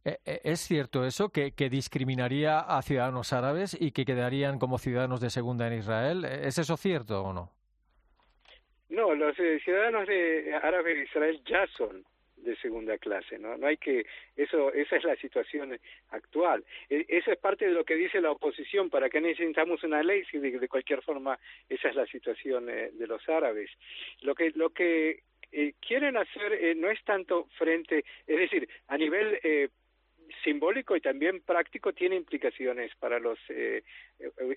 Eh, 0.05 0.19
eh, 0.25 0.40
¿Es 0.45 0.61
cierto 0.61 1.05
eso, 1.05 1.31
que, 1.31 1.52
discriminaría 1.71 2.61
a 2.61 2.83
ciudadanos 2.83 3.33
árabes 3.33 3.76
y 3.79 3.93
que 3.93 4.05
quedarían 4.05 4.59
como 4.59 4.79
ciudadanos 4.79 5.21
de 5.21 5.31
segunda 5.31 5.67
en 5.67 5.75
Israel? 5.75 6.25
¿Es 6.25 6.59
eso 6.59 6.76
cierto 6.76 7.23
o 7.23 7.33
no? 7.33 7.50
No, 8.88 9.14
los 9.14 9.38
eh, 9.38 9.61
ciudadanos 9.64 10.07
de 10.07 10.55
árabes 10.62 10.97
de 10.97 11.05
Israel 11.05 11.40
ya 11.47 11.67
son 11.76 12.05
de 12.43 12.57
segunda 12.57 12.99
clase, 12.99 13.39
¿no? 13.39 13.57
No 13.57 13.67
hay 13.67 13.77
que 13.77 14.07
eso 14.37 14.73
esa 14.73 14.97
es 14.97 15.05
la 15.05 15.17
situación 15.17 15.79
actual. 16.11 16.65
E, 16.89 17.07
eso 17.09 17.33
es 17.33 17.39
parte 17.39 17.67
de 17.67 17.73
lo 17.73 17.85
que 17.85 17.97
dice 17.97 18.21
la 18.21 18.33
oposición, 18.33 18.91
para 18.91 19.09
que 19.09 19.21
necesitamos 19.21 19.83
una 19.85 20.03
ley 20.03 20.25
si 20.31 20.39
de, 20.39 20.69
cualquier 20.69 21.03
forma 21.03 21.39
esa 21.69 21.89
es 21.89 21.95
la 21.95 22.07
situación 22.07 22.69
eh, 22.69 22.91
de 22.93 23.07
los 23.07 23.29
árabes. 23.29 23.71
Lo 24.23 24.35
que 24.35 24.51
lo 24.55 24.71
que 24.71 25.23
eh, 25.53 25.75
quieren 25.81 26.17
hacer 26.17 26.53
eh, 26.53 26.75
no 26.75 26.91
es 26.91 27.03
tanto 27.05 27.47
frente, 27.59 28.05
es 28.27 28.37
decir, 28.39 28.69
a 28.89 28.97
nivel 28.97 29.39
eh, 29.43 29.69
simbólico 30.45 30.97
y 30.97 31.01
también 31.01 31.41
práctico 31.41 31.93
tiene 31.93 32.17
implicaciones 32.17 32.93
para 32.99 33.19
los, 33.19 33.39
eh, 33.49 33.83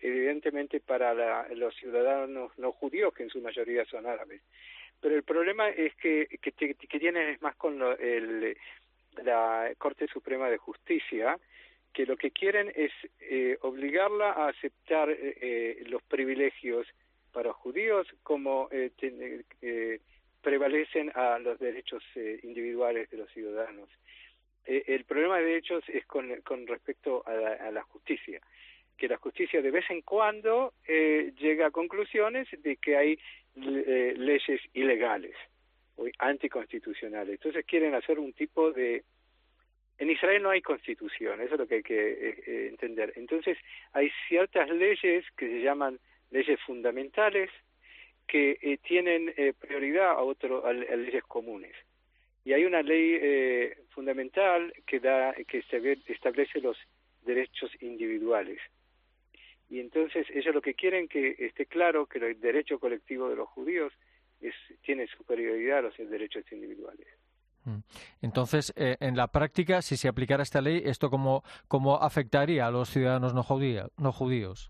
evidentemente 0.02 0.80
para 0.80 1.14
la, 1.14 1.48
los 1.56 1.76
ciudadanos 1.76 2.52
no 2.58 2.72
judíos, 2.72 3.14
que 3.14 3.24
en 3.24 3.30
su 3.30 3.42
mayoría 3.42 3.86
son 3.86 4.06
árabes. 4.06 4.42
Pero 5.04 5.18
el 5.18 5.24
problema 5.24 5.68
es 5.68 5.94
que, 5.96 6.28
que, 6.42 6.54
que 6.54 7.00
tienen 7.00 7.28
es 7.28 7.42
más 7.42 7.58
con 7.58 7.78
lo, 7.78 7.92
el, 8.00 8.58
la 9.22 9.70
Corte 9.78 10.08
Suprema 10.08 10.50
de 10.50 10.58
Justicia, 10.58 11.38
que 11.92 12.06
lo 12.06 12.16
que 12.16 12.32
quieren 12.32 12.72
es 12.74 12.94
eh, 13.20 13.58
obligarla 13.64 14.32
a 14.32 14.48
aceptar 14.48 15.10
eh, 15.12 15.84
los 15.88 16.02
privilegios 16.04 16.88
para 17.34 17.52
judíos 17.52 18.08
como 18.24 18.70
eh, 18.72 18.92
eh, 19.62 20.00
prevalecen 20.42 21.12
a 21.16 21.38
los 21.38 21.60
derechos 21.60 22.02
eh, 22.16 22.40
individuales 22.44 23.10
de 23.10 23.18
los 23.18 23.30
ciudadanos. 23.32 23.90
Eh, 24.66 24.86
el 24.88 25.04
problema 25.04 25.38
de 25.40 25.44
derechos 25.44 25.84
es 25.90 26.06
con, 26.06 26.34
con 26.44 26.66
respecto 26.66 27.24
a 27.26 27.34
la, 27.34 27.50
a 27.56 27.72
la, 27.72 27.84
justicia, 27.84 28.40
que 28.98 29.08
la 29.08 29.18
justicia 29.18 29.62
de 29.62 29.72
vez 29.72 29.90
en 29.90 30.02
cuando 30.02 30.74
eh, 30.88 31.34
llega 31.38 31.68
a 31.68 31.72
conclusiones 31.72 32.48
de 32.52 32.78
que 32.78 32.96
hay 32.96 33.20
eh, 33.56 34.14
leyes 34.18 34.62
ilegales 34.74 35.36
o 35.96 36.06
anticonstitucionales. 36.20 37.34
Entonces 37.34 37.66
quieren 37.66 37.96
hacer 37.96 38.20
un 38.20 38.34
tipo 38.34 38.72
de... 38.72 39.04
En 40.00 40.10
Israel 40.10 40.42
no 40.42 40.50
hay 40.50 40.62
constitución, 40.62 41.40
eso 41.42 41.54
es 41.54 41.60
lo 41.60 41.68
que 41.68 41.76
hay 41.76 41.84
que 41.84 42.12
eh, 42.12 42.44
eh, 42.48 42.68
entender. 42.70 43.14
Entonces 43.16 43.58
hay 43.94 44.12
ciertas 44.28 44.70
leyes 44.70 45.26
que 45.38 45.48
se 45.48 45.62
llaman 45.62 46.00
leyes 46.32 46.60
fundamentales 46.62 47.50
que 48.28 48.58
eh, 48.62 48.78
tienen 48.78 49.34
eh, 49.38 49.54
prioridad 49.54 50.12
a, 50.12 50.22
otro, 50.22 50.66
a, 50.66 50.70
a, 50.70 50.74
leyes 50.74 51.24
comunes. 51.24 51.76
Y 52.46 52.54
hay 52.54 52.66
una 52.66 52.82
ley 52.82 53.18
eh, 53.22 53.78
fundamental 53.90 54.74
que, 54.86 55.00
da, 55.00 55.34
que 55.48 55.64
establece 56.08 56.60
los 56.60 56.78
derechos 57.22 57.72
individuales. 57.82 58.60
Y 59.74 59.80
entonces 59.80 60.28
ellos 60.30 60.54
lo 60.54 60.62
que 60.62 60.76
quieren 60.76 61.08
que 61.08 61.36
esté 61.40 61.66
claro 61.66 62.06
que 62.06 62.20
el 62.20 62.40
derecho 62.40 62.78
colectivo 62.78 63.28
de 63.28 63.36
los 63.36 63.50
judíos 63.50 63.92
es, 64.40 64.54
tiene 64.84 65.08
superioridad 65.08 65.80
a 65.80 65.82
los 65.82 65.98
derechos 65.98 66.44
individuales. 66.52 67.08
Mm. 67.66 67.80
Entonces, 68.22 68.72
eh, 68.76 68.98
en 69.00 69.18
la 69.18 69.30
práctica, 69.30 69.82
si 69.82 69.98
se 69.98 70.08
aplicara 70.08 70.44
esta 70.44 70.62
ley, 70.62 70.84
¿esto 70.86 71.10
cómo, 71.10 71.44
cómo 71.68 71.96
afectaría 71.96 72.68
a 72.68 72.72
los 72.72 72.88
ciudadanos 72.90 73.34
no, 73.34 73.42
judía, 73.42 73.88
no 73.98 74.12
judíos? 74.12 74.70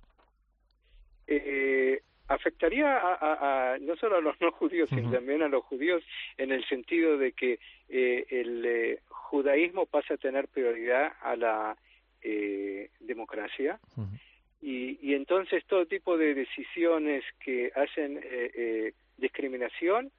Eh, 1.28 2.02
afectaría 2.30 2.98
a, 2.98 3.14
a, 3.14 3.74
a, 3.74 3.80
no 3.80 3.98
solo 3.98 4.16
a 4.16 4.22
los 4.22 4.40
no 4.40 4.54
judíos, 4.54 4.90
uh 4.90 4.96
-huh. 4.96 5.00
sino 5.00 5.12
también 5.12 5.42
a 5.42 5.50
los 5.50 5.66
judíos 5.66 6.02
en 6.38 6.54
el 6.54 6.64
sentido 6.70 7.18
de 7.18 7.34
que 7.34 7.60
eh, 7.90 8.26
el 8.30 8.66
eh, 8.66 9.00
judaísmo 9.10 9.86
pasa 9.86 10.14
a 10.14 10.18
tener 10.18 10.48
prioridad 10.48 11.12
a 11.22 11.36
la 11.36 11.76
eh, 12.22 12.90
democracia 13.02 13.82
uh 13.98 14.04
-huh. 14.04 14.20
Y, 14.64 14.98
y, 15.02 15.14
entonces 15.14 15.64
todo 15.66 15.86
tipo 15.86 16.18
de 16.18 16.34
decisiones 16.34 17.24
que 17.44 17.72
hacen 17.76 18.20
eh, 18.24 18.94
discriminación 19.18 20.12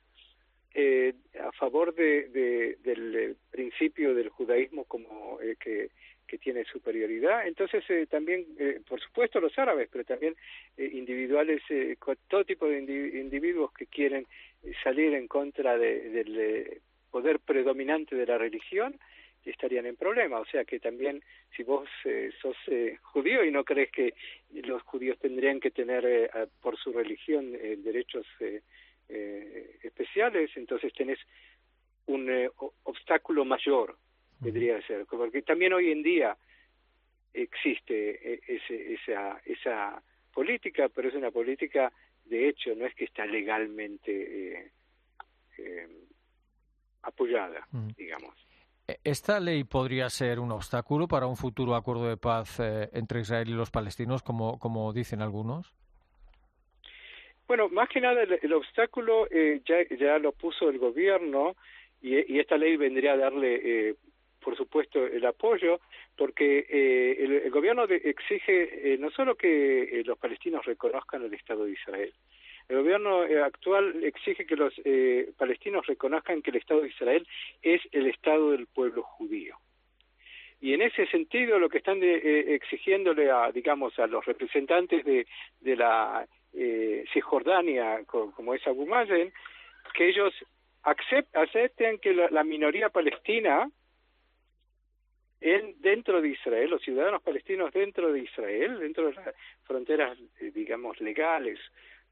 a 1.40 1.52
favor 1.52 1.94
de, 1.94 2.28
de, 2.30 2.78
del 2.82 3.36
principio 3.50 4.12
del 4.12 4.28
judaísmo 4.28 4.84
como 4.84 5.38
que 5.60 5.88
que 6.26 6.38
tiene 6.38 6.64
superioridad. 6.64 7.46
Entonces, 7.46 7.84
eh, 7.88 8.06
también, 8.06 8.46
eh, 8.58 8.80
por 8.88 9.00
supuesto, 9.00 9.40
los 9.40 9.58
árabes, 9.58 9.88
pero 9.90 10.04
también 10.04 10.34
eh, 10.76 10.90
individuales, 10.92 11.62
todo 12.28 12.44
tipo 12.44 12.66
de 12.66 12.78
individuos 12.78 13.72
que 13.72 13.86
quieren 13.86 14.26
salir 14.82 15.14
en 15.14 15.28
contra 15.28 15.76
de, 15.76 16.10
del 16.10 16.80
poder 17.10 17.38
predominante 17.40 18.16
de 18.16 18.26
la 18.26 18.38
religión, 18.38 18.98
estarían 19.44 19.86
en 19.86 19.96
problema. 19.96 20.40
O 20.40 20.46
sea 20.46 20.64
que 20.64 20.80
también, 20.80 21.22
si 21.56 21.62
vos 21.62 21.88
sos 22.40 22.56
judío 23.02 23.44
y 23.44 23.50
no 23.50 23.64
crees 23.64 23.90
que 23.90 24.14
los 24.52 24.82
judíos 24.82 25.18
tendrían 25.18 25.60
que 25.60 25.70
tener, 25.70 26.30
por 26.60 26.76
su 26.78 26.92
religión, 26.92 27.52
derechos 27.52 28.26
especiales, 29.08 30.50
entonces 30.56 30.92
tenés 30.92 31.18
un 32.06 32.50
obstáculo 32.84 33.44
mayor 33.44 33.96
vendría 34.40 34.76
a 34.76 34.86
ser, 34.86 35.06
porque 35.06 35.40
también 35.42 35.72
hoy 35.72 35.90
en 35.90 36.02
día 36.02 36.36
existe 37.32 38.40
ese, 38.46 38.94
esa, 38.94 39.40
esa 39.44 40.02
política, 40.32 40.90
pero 40.90 41.08
es 41.08 41.14
una 41.14 41.30
política 41.30 41.90
de 42.24 42.48
hecho, 42.48 42.74
no 42.74 42.86
es 42.86 42.94
que 42.94 43.04
está 43.04 43.26
legalmente 43.26 44.10
eh, 44.12 44.70
eh, 45.58 45.88
apoyada, 47.02 47.66
mm. 47.70 47.88
digamos. 47.96 48.34
¿Esta 49.02 49.40
ley 49.40 49.64
podría 49.64 50.10
ser 50.10 50.38
un 50.38 50.52
obstáculo 50.52 51.08
para 51.08 51.26
un 51.26 51.36
futuro 51.36 51.74
acuerdo 51.74 52.08
de 52.08 52.16
paz 52.16 52.60
eh, 52.60 52.90
entre 52.92 53.20
Israel 53.20 53.48
y 53.48 53.52
los 53.52 53.70
palestinos, 53.70 54.22
como, 54.22 54.92
dicen 54.92 55.22
algunos? 55.22 55.72
Bueno, 57.46 57.68
más 57.68 57.88
que 57.88 58.00
nada 58.00 58.22
el, 58.22 58.52
obstáculo 58.52 59.26
eh, 59.30 59.62
ya, 59.66 59.76
ya 59.96 60.18
lo 60.18 60.32
puso 60.32 60.68
el 60.68 60.78
gobierno 60.78 61.56
y, 62.02 62.38
esta 62.38 62.56
ley 62.58 62.76
vendría 62.76 63.12
a 63.12 63.16
darle 63.16 63.60
eh, 63.90 63.94
por 64.44 64.56
supuesto, 64.56 65.04
el 65.06 65.24
apoyo, 65.24 65.80
porque 66.16 66.66
eh, 66.68 67.16
el, 67.18 67.32
el, 67.32 67.50
gobierno 67.50 67.86
de, 67.86 67.96
exige 67.96 68.92
eh, 68.92 68.98
no 68.98 69.10
solo 69.10 69.36
que 69.36 69.84
eh, 69.84 70.04
los 70.04 70.18
palestinos 70.18 70.66
reconozcan 70.66 71.24
el 71.24 71.32
Estado 71.32 71.64
de 71.64 71.72
Israel, 71.72 72.12
el 72.68 72.76
gobierno 72.78 73.24
eh, 73.24 73.42
actual 73.42 74.02
exige 74.04 74.46
que 74.46 74.56
los 74.56 74.72
eh, 74.84 75.32
palestinos 75.36 75.86
reconozcan 75.86 76.42
que 76.42 76.50
el 76.50 76.56
Estado 76.56 76.80
de 76.80 76.88
Israel 76.88 77.26
es 77.62 77.82
el 77.92 78.06
Estado 78.06 78.52
del 78.52 78.66
pueblo 78.66 79.02
judío. 79.02 79.56
Y 80.64 80.72
en 80.72 80.80
ese 80.80 81.06
sentido, 81.08 81.58
lo 81.58 81.68
que 81.68 81.76
están 81.76 82.00
de, 82.00 82.14
eh, 82.14 82.54
exigiéndole 82.54 83.30
a, 83.30 83.52
digamos, 83.52 83.98
a 83.98 84.06
los 84.06 84.24
representantes 84.24 85.04
de, 85.04 85.26
de 85.60 85.76
la 85.76 86.26
eh, 86.54 87.04
Cisjordania, 87.12 88.02
como 88.06 88.54
es 88.54 88.66
Abu 88.66 88.86
Mazen, 88.86 89.30
que 89.92 90.08
ellos 90.08 90.32
acepten 90.82 91.98
que 91.98 92.14
la, 92.14 92.28
la 92.30 92.44
minoría 92.44 92.88
palestina, 92.88 93.68
en, 95.42 95.74
dentro 95.82 96.22
de 96.22 96.30
Israel, 96.30 96.70
los 96.70 96.80
ciudadanos 96.80 97.20
palestinos 97.20 97.70
dentro 97.70 98.10
de 98.10 98.20
Israel, 98.20 98.78
dentro 98.78 99.08
de 99.08 99.14
las 99.16 99.34
fronteras, 99.64 100.16
eh, 100.40 100.50
digamos, 100.54 100.98
legales 101.02 101.60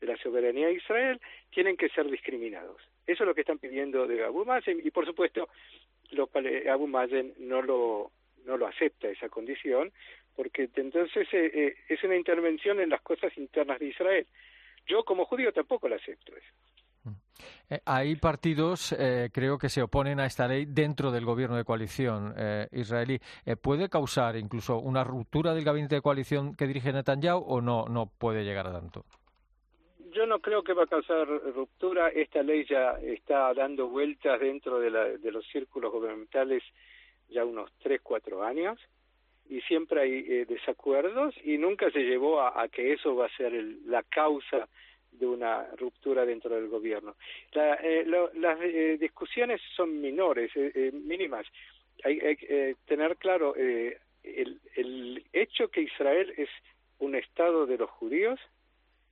de 0.02 0.08
la 0.08 0.16
soberanía 0.18 0.66
de 0.66 0.74
Israel, 0.74 1.20
tienen 1.50 1.76
que 1.76 1.88
ser 1.88 2.10
discriminados. 2.10 2.76
Eso 3.06 3.22
es 3.22 3.26
lo 3.26 3.34
que 3.34 3.42
están 3.42 3.58
pidiendo 3.58 4.06
de 4.06 4.24
Abu 4.24 4.44
Mazen 4.44 4.80
y, 4.84 4.90
por 4.90 5.06
supuesto, 5.06 5.48
los, 6.10 6.28
Abu 6.68 6.88
Mazen 6.88 7.32
no 7.38 7.62
lo, 7.62 8.10
no 8.44 8.56
lo 8.56 8.66
acepta 8.66 9.08
esa 9.08 9.28
condición, 9.28 9.92
porque 10.34 10.68
entonces 10.74 11.28
eh, 11.32 11.50
eh, 11.54 11.76
es 11.88 12.02
una 12.02 12.16
intervención 12.16 12.80
en 12.80 12.90
las 12.90 13.00
cosas 13.00 13.32
internas 13.38 13.78
de 13.78 13.86
Israel. 13.86 14.26
Yo 14.86 15.04
como 15.04 15.24
judío 15.24 15.52
tampoco 15.52 15.88
lo 15.88 15.94
acepto 15.94 16.36
eso. 16.36 16.52
Eh, 17.68 17.80
hay 17.84 18.16
partidos, 18.16 18.92
eh, 18.98 19.30
creo, 19.32 19.58
que 19.58 19.68
se 19.68 19.82
oponen 19.82 20.20
a 20.20 20.26
esta 20.26 20.46
ley 20.46 20.66
dentro 20.66 21.10
del 21.10 21.24
gobierno 21.24 21.56
de 21.56 21.64
coalición 21.64 22.34
eh, 22.36 22.68
israelí. 22.72 23.18
Eh, 23.44 23.56
¿Puede 23.56 23.88
causar 23.88 24.36
incluso 24.36 24.78
una 24.78 25.04
ruptura 25.04 25.54
del 25.54 25.64
gabinete 25.64 25.96
de 25.96 26.02
coalición 26.02 26.54
que 26.54 26.66
dirige 26.66 26.92
Netanyahu 26.92 27.42
o 27.46 27.60
no, 27.60 27.86
no 27.86 28.06
puede 28.06 28.44
llegar 28.44 28.66
a 28.66 28.72
tanto? 28.72 29.04
Yo 30.12 30.26
no 30.26 30.40
creo 30.40 30.62
que 30.62 30.72
va 30.74 30.84
a 30.84 30.86
causar 30.86 31.26
ruptura. 31.26 32.08
Esta 32.08 32.42
ley 32.42 32.64
ya 32.64 32.98
está 33.00 33.52
dando 33.54 33.88
vueltas 33.88 34.40
dentro 34.40 34.78
de, 34.78 34.90
la, 34.90 35.04
de 35.04 35.32
los 35.32 35.46
círculos 35.46 35.92
gubernamentales 35.92 36.62
ya 37.28 37.44
unos 37.44 37.70
tres, 37.82 38.00
cuatro 38.02 38.42
años 38.42 38.78
y 39.48 39.60
siempre 39.62 40.02
hay 40.02 40.24
eh, 40.28 40.46
desacuerdos 40.46 41.34
y 41.44 41.58
nunca 41.58 41.90
se 41.90 42.00
llevó 42.00 42.40
a, 42.40 42.62
a 42.62 42.68
que 42.68 42.92
eso 42.92 43.16
va 43.16 43.26
a 43.26 43.36
ser 43.36 43.54
el, 43.54 43.80
la 43.90 44.02
causa 44.02 44.68
de 45.12 45.26
una 45.26 45.66
ruptura 45.76 46.24
dentro 46.24 46.54
del 46.54 46.68
gobierno. 46.68 47.16
La, 47.52 47.74
eh, 47.74 48.04
lo, 48.06 48.32
las 48.34 48.58
eh, 48.62 48.96
discusiones 48.98 49.60
son 49.76 50.00
menores, 50.00 50.50
eh, 50.56 50.72
eh 50.74 50.90
mínimas. 50.92 51.46
Hay 52.04 52.18
que 52.18 52.46
eh, 52.48 52.76
tener 52.86 53.16
claro 53.16 53.54
el, 53.54 53.98
el 54.24 55.24
hecho 55.32 55.68
que 55.68 55.82
Israel 55.82 56.32
es 56.36 56.48
un 56.98 57.14
Estado 57.14 57.66
de 57.66 57.78
los 57.78 57.90
judíos, 57.90 58.40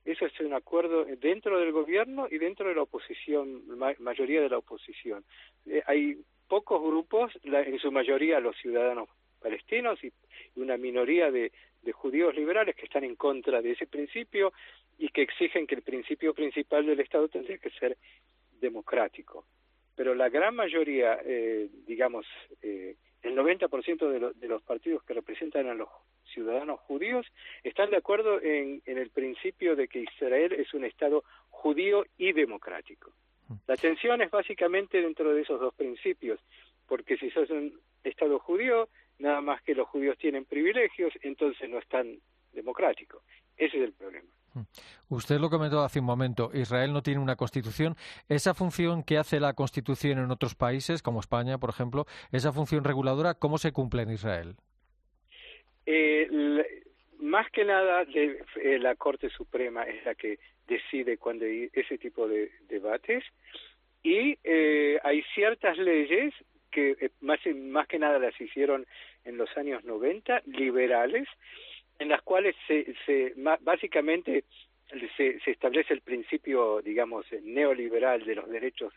eso 0.03 0.25
es 0.25 0.39
un 0.39 0.53
acuerdo 0.53 1.05
dentro 1.05 1.59
del 1.59 1.71
gobierno 1.71 2.27
y 2.29 2.37
dentro 2.37 2.67
de 2.67 2.75
la 2.75 2.83
oposición, 2.83 3.67
ma 3.77 3.93
mayoría 3.99 4.41
de 4.41 4.49
la 4.49 4.57
oposición. 4.57 5.23
hay 5.85 6.17
pocos 6.47 6.81
grupos, 6.81 7.31
la, 7.43 7.61
en 7.61 7.79
su 7.79 7.91
mayoría 7.91 8.39
los 8.39 8.57
ciudadanos 8.57 9.07
palestinos 9.39 10.03
y 10.03 10.11
una 10.55 10.77
minoría 10.77 11.31
de, 11.31 11.51
judíos 11.93 12.35
liberales 12.35 12.75
que 12.75 12.85
están 12.85 13.03
en 13.03 13.15
contra 13.15 13.61
de 13.61 13.71
ese 13.71 13.87
principio 13.87 14.53
y 14.97 15.09
que 15.09 15.23
exigen 15.23 15.65
que 15.67 15.75
el 15.75 15.81
principio 15.81 16.33
principal 16.33 16.85
del 16.85 16.99
Estado 16.99 17.27
tendría 17.27 17.57
que 17.57 17.69
ser 17.71 17.97
democrático. 18.59 19.45
pero 19.95 20.15
la 20.15 20.29
gran 20.29 20.55
mayoría, 20.55 21.19
eh, 21.23 21.69
digamos, 21.85 22.25
eh, 22.61 22.95
el 23.21 23.35
90% 23.35 24.09
de, 24.09 24.33
de 24.33 24.47
los 24.47 24.61
partidos 24.63 25.03
que 25.03 25.13
representan 25.13 25.67
a 25.67 25.73
los 25.73 25.89
ciudadanos 26.33 26.79
judíos 26.81 27.25
están 27.63 27.89
de 27.89 27.97
acuerdo 27.97 28.41
en, 28.41 28.81
en 28.85 28.97
el 28.97 29.09
principio 29.09 29.75
de 29.75 29.87
que 29.87 29.99
Israel 29.99 30.53
es 30.53 30.73
un 30.73 30.85
Estado 30.85 31.23
judío 31.49 32.05
y 32.17 32.33
democrático. 32.33 33.11
Mm. 33.47 33.53
La 33.67 33.75
tensión 33.75 34.21
es 34.21 34.31
básicamente 34.31 35.01
dentro 35.01 35.33
de 35.33 35.41
esos 35.41 35.59
dos 35.59 35.73
principios, 35.73 36.39
porque 36.87 37.17
si 37.17 37.29
sos 37.31 37.49
un 37.49 37.79
Estado 38.03 38.39
judío, 38.39 38.89
nada 39.19 39.41
más 39.41 39.61
que 39.61 39.75
los 39.75 39.87
judíos 39.87 40.17
tienen 40.17 40.45
privilegios, 40.45 41.13
entonces 41.21 41.69
no 41.69 41.77
es 41.77 41.87
tan 41.87 42.19
democrático. 42.51 43.21
Ese 43.57 43.77
es 43.77 43.83
el 43.83 43.93
problema. 43.93 44.29
Mm. 44.53 44.61
Usted 45.09 45.39
lo 45.39 45.49
comentó 45.49 45.81
hace 45.81 45.99
un 45.99 46.05
momento, 46.05 46.51
Israel 46.53 46.93
no 46.93 47.03
tiene 47.03 47.19
una 47.19 47.35
constitución. 47.35 47.95
Esa 48.27 48.53
función 48.53 49.03
que 49.03 49.17
hace 49.17 49.39
la 49.39 49.53
constitución 49.53 50.19
en 50.19 50.31
otros 50.31 50.55
países, 50.55 51.01
como 51.01 51.19
España, 51.19 51.57
por 51.57 51.69
ejemplo, 51.69 52.05
esa 52.31 52.51
función 52.51 52.83
reguladora, 52.83 53.35
¿cómo 53.35 53.57
se 53.57 53.71
cumple 53.71 54.03
en 54.03 54.11
Israel? 54.11 54.55
Eh, 55.93 56.29
más 57.19 57.51
que 57.51 57.65
nada, 57.65 58.05
eh, 58.13 58.79
la 58.79 58.95
Corte 58.95 59.29
Suprema 59.29 59.83
es 59.83 60.05
la 60.05 60.15
que 60.15 60.39
decide 60.67 61.17
cuando 61.17 61.45
ese 61.45 61.97
tipo 61.97 62.29
de 62.29 62.49
debates 62.69 63.25
y 64.01 64.37
eh, 64.43 64.99
hay 65.03 65.21
ciertas 65.35 65.77
leyes 65.77 66.33
que 66.71 66.91
eh, 66.91 67.09
más, 67.19 67.39
más 67.55 67.87
que 67.87 67.99
nada 67.99 68.19
las 68.19 68.39
hicieron 68.39 68.87
en 69.25 69.37
los 69.37 69.49
años 69.57 69.83
90, 69.83 70.43
liberales, 70.45 71.27
en 71.99 72.07
las 72.07 72.21
cuales 72.21 72.55
se, 72.67 72.95
se 73.05 73.33
básicamente 73.59 74.45
se, 75.17 75.41
se 75.41 75.51
establece 75.51 75.93
el 75.93 76.01
principio, 76.01 76.81
digamos, 76.81 77.25
neoliberal 77.43 78.23
de 78.23 78.35
los 78.35 78.49
derechos 78.49 78.93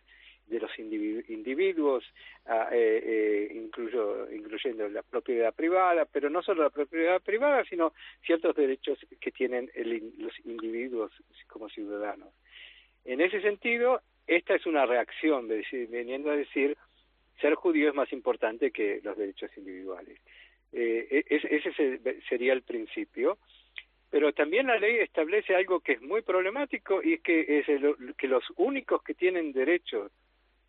de 0.46 0.60
los 0.60 0.70
individuos, 0.78 2.04
ah, 2.46 2.68
eh, 2.72 3.02
eh, 3.04 3.52
incluyo, 3.54 4.30
incluyendo 4.30 4.88
la 4.88 5.02
propiedad 5.02 5.54
privada, 5.54 6.04
pero 6.04 6.28
no 6.28 6.42
solo 6.42 6.62
la 6.62 6.70
propiedad 6.70 7.20
privada, 7.22 7.64
sino 7.64 7.92
ciertos 8.24 8.54
derechos 8.54 8.98
que 9.20 9.30
tienen 9.30 9.70
los 10.18 10.32
individuos 10.44 11.12
como 11.48 11.68
ciudadanos. 11.68 12.28
En 13.04 13.20
ese 13.20 13.40
sentido, 13.40 14.00
esta 14.26 14.54
es 14.54 14.66
una 14.66 14.86
reacción, 14.86 15.48
veniendo 15.48 16.30
a 16.30 16.36
decir, 16.36 16.76
ser 17.40 17.54
judío 17.54 17.88
es 17.88 17.94
más 17.94 18.12
importante 18.12 18.70
que 18.70 19.00
los 19.02 19.16
derechos 19.16 19.50
individuales. 19.56 20.18
Eh, 20.72 21.24
e, 21.28 21.36
ese 21.36 22.00
sería 22.28 22.52
el 22.52 22.62
principio 22.62 23.38
pero 24.14 24.32
también 24.32 24.68
la 24.68 24.78
ley 24.78 24.98
establece 24.98 25.56
algo 25.56 25.80
que 25.80 25.94
es 25.94 26.00
muy 26.00 26.22
problemático 26.22 27.02
y 27.02 27.14
es 27.14 27.20
que 27.20 27.58
es 27.58 27.66
que 28.16 28.28
los 28.28 28.44
únicos 28.54 29.02
que 29.02 29.12
tienen 29.12 29.52
derechos 29.52 30.12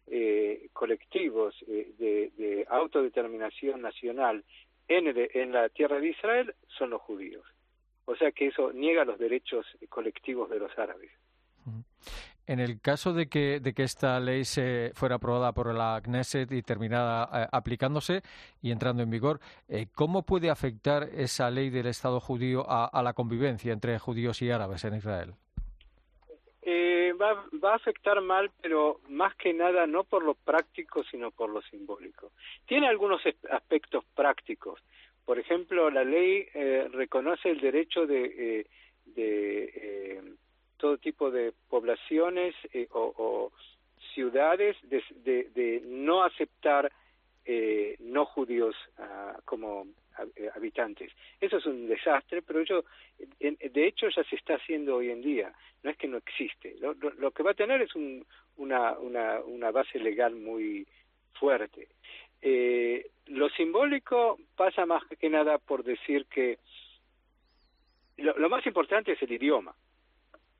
eh, 0.08 0.70
colectivos 0.74 1.56
eh, 1.68 1.94
de, 1.98 2.66
autodeterminación 2.70 3.82
nacional 3.82 4.44
en, 4.88 5.14
en 5.34 5.52
la 5.52 5.70
tierra 5.70 6.00
de 6.00 6.10
Israel 6.10 6.54
son 6.78 6.92
los 6.92 7.02
judíos. 7.02 7.44
O 8.06 8.16
sea 8.16 8.32
que 8.32 8.48
eso 8.48 8.72
niega 8.72 9.04
los 9.04 9.18
derechos 9.18 9.66
colectivos 9.90 10.50
de 10.50 10.60
los 10.60 10.78
árabes. 10.78 11.12
En 12.48 12.60
el 12.60 12.80
caso 12.80 13.14
de 13.14 13.28
que, 13.28 13.60
de 13.60 13.74
que 13.74 13.82
esta 13.82 14.20
ley 14.20 14.46
se 14.46 14.92
fuera 14.94 15.16
aprobada 15.16 15.52
por 15.54 15.74
la 15.74 16.00
Knesset 16.04 16.52
y 16.52 16.62
terminara 16.62 17.28
eh, 17.34 17.48
aplicándose 17.52 18.22
y 18.62 18.70
entrando 18.70 19.02
en 19.02 19.10
vigor, 19.10 19.40
¿cómo 19.96 20.22
puede 20.24 20.52
afectar 20.52 21.10
esa 21.14 21.50
ley 21.50 21.72
del 21.72 21.88
Estado 21.88 22.20
judío 22.20 22.64
a 22.70 23.02
la 23.02 23.14
convivencia 23.14 23.74
entre 23.74 23.98
judíos 23.98 24.44
y 24.44 24.52
árabes 24.52 24.84
en 24.86 24.96
Israel? 24.96 25.34
Va, 27.18 27.46
va 27.64 27.74
a 27.74 27.76
afectar 27.76 28.20
mal, 28.22 28.52
pero 28.62 29.00
más 29.10 29.36
que 29.36 29.54
nada 29.54 29.88
no 29.88 30.04
por 30.04 30.24
lo 30.24 30.34
práctico, 30.34 31.04
sino 31.04 31.32
por 31.32 31.50
lo 31.50 31.62
simbólico. 31.64 32.32
Tiene 32.66 32.88
algunos 32.88 33.22
aspectos 33.50 34.04
prácticos. 34.16 34.80
Por 35.26 35.40
ejemplo, 35.40 35.90
la 35.90 36.04
ley 36.04 36.48
eh, 36.54 36.88
reconoce 36.92 37.50
el 37.50 37.60
derecho 37.60 38.06
de, 38.06 38.26
eh, 38.26 38.68
de 39.06 39.64
eh, 39.76 40.22
todo 40.78 40.98
tipo 40.98 41.32
de 41.32 41.54
poblaciones 41.70 42.56
eh, 42.74 42.88
o, 42.92 43.14
o, 43.18 43.52
ciudades 44.14 44.78
de, 44.84 45.04
de, 45.24 45.50
de, 45.54 45.82
no 45.86 46.24
aceptar 46.24 46.92
eh, 47.44 47.96
no 48.00 48.26
judíos 48.26 48.76
uh, 48.98 49.42
como 49.44 49.88
habitantes. 50.54 51.12
Eso 51.40 51.58
es 51.58 51.66
un 51.66 51.88
desastre, 51.88 52.42
pero 52.42 52.64
yo, 52.64 52.86
de 53.40 53.88
hecho 53.88 54.10
ya 54.10 54.24
se 54.24 54.36
está 54.36 54.56
haciendo 54.56 54.98
hoy 54.98 55.10
en 55.10 55.22
día, 55.22 55.54
no 55.84 55.90
es 55.90 55.98
que 55.98 56.08
no 56.08 56.18
existe. 56.18 56.76
Lo, 56.80 56.94
lo, 56.94 57.32
que 57.32 57.44
va 57.44 57.52
a 57.52 57.56
tener 57.56 57.82
es 57.82 57.96
un, 57.96 58.26
una, 58.58 58.98
una, 59.00 59.40
una 59.42 59.72
base 59.72 60.00
legal 60.00 60.36
muy 60.36 60.88
fuerte. 61.34 61.90
Eh, 62.42 63.08
lo 63.28 63.50
simbólico 63.50 64.38
pasa 64.56 64.86
más 64.86 65.04
que 65.20 65.30
nada 65.30 65.58
por 65.58 65.84
decir 65.84 66.26
que 66.26 66.60
lo, 68.18 68.38
lo 68.38 68.50
más 68.50 68.66
importante 68.66 69.14
es 69.14 69.22
el 69.22 69.32
idioma. 69.32 69.76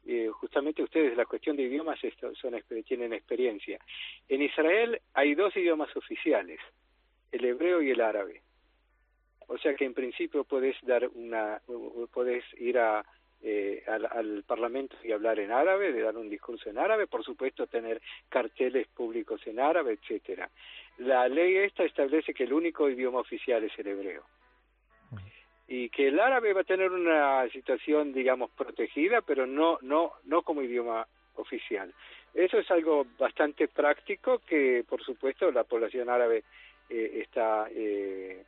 Eh, 0.08 0.30
justamente 0.30 0.84
ustedes, 0.84 1.18
la 1.18 1.26
cuestión 1.26 1.56
de 1.56 1.64
idiomas 1.64 2.04
esto, 2.04 2.34
son, 2.36 2.54
tienen 2.86 3.14
experiencia. 3.14 3.80
En 4.30 4.44
Israel 4.44 5.02
hay 5.14 5.34
dos 5.34 5.56
idiomas 5.58 5.96
oficiales, 5.96 6.60
el 7.32 7.44
hebreo 7.44 7.82
y 7.82 7.90
el 7.90 8.02
árabe. 8.02 8.42
O 9.48 9.58
sea 9.58 9.76
que 9.76 9.86
en 9.86 9.94
principio 9.94 10.44
puedes 10.44 10.76
dar 10.84 11.08
una, 11.14 11.62
puedes 12.12 12.44
ir 12.60 12.80
a, 12.80 13.06
eh, 13.44 13.84
al, 13.88 14.06
al, 14.06 14.44
Parlamento 14.44 14.96
y 15.04 15.12
hablar 15.12 15.40
en 15.40 15.52
árabe, 15.52 15.92
de 15.92 16.02
dar 16.02 16.18
un 16.18 16.30
discurso 16.30 16.70
en 16.70 16.78
árabe, 16.78 17.08
por 17.08 17.24
supuesto 17.24 17.68
tener 17.68 18.02
carteles 18.30 18.88
públicos 18.88 19.42
en 19.46 19.60
árabe, 19.60 19.94
etcétera. 19.94 20.50
La 20.98 21.28
ley 21.28 21.58
esta 21.58 21.84
establece 21.84 22.34
que 22.34 22.46
el 22.46 22.54
único 22.54 22.90
idioma 22.90 23.20
oficial 23.20 23.64
es 23.64 23.78
el 23.78 23.88
hebreo 23.88 24.24
y 25.68 25.90
que 25.90 26.08
el 26.08 26.20
árabe 26.20 26.54
va 26.54 26.62
a 26.62 26.66
tener 26.66 26.92
una 26.92 27.48
situación, 27.50 28.14
digamos, 28.14 28.52
protegida, 28.52 29.22
pero 29.22 29.46
no 29.46 29.80
no 29.82 30.14
no 30.26 30.44
como 30.44 30.62
idioma 30.62 31.08
oficial. 31.36 31.94
Eso 32.34 32.58
es 32.60 32.70
algo 32.70 33.06
bastante 33.18 33.68
práctico 33.68 34.40
que, 34.40 34.84
por 34.88 35.04
supuesto, 35.04 35.52
la 35.52 35.64
población 35.64 36.10
árabe 36.10 36.44
eh, 36.90 37.22
está 37.22 37.68
eh, 37.72 38.44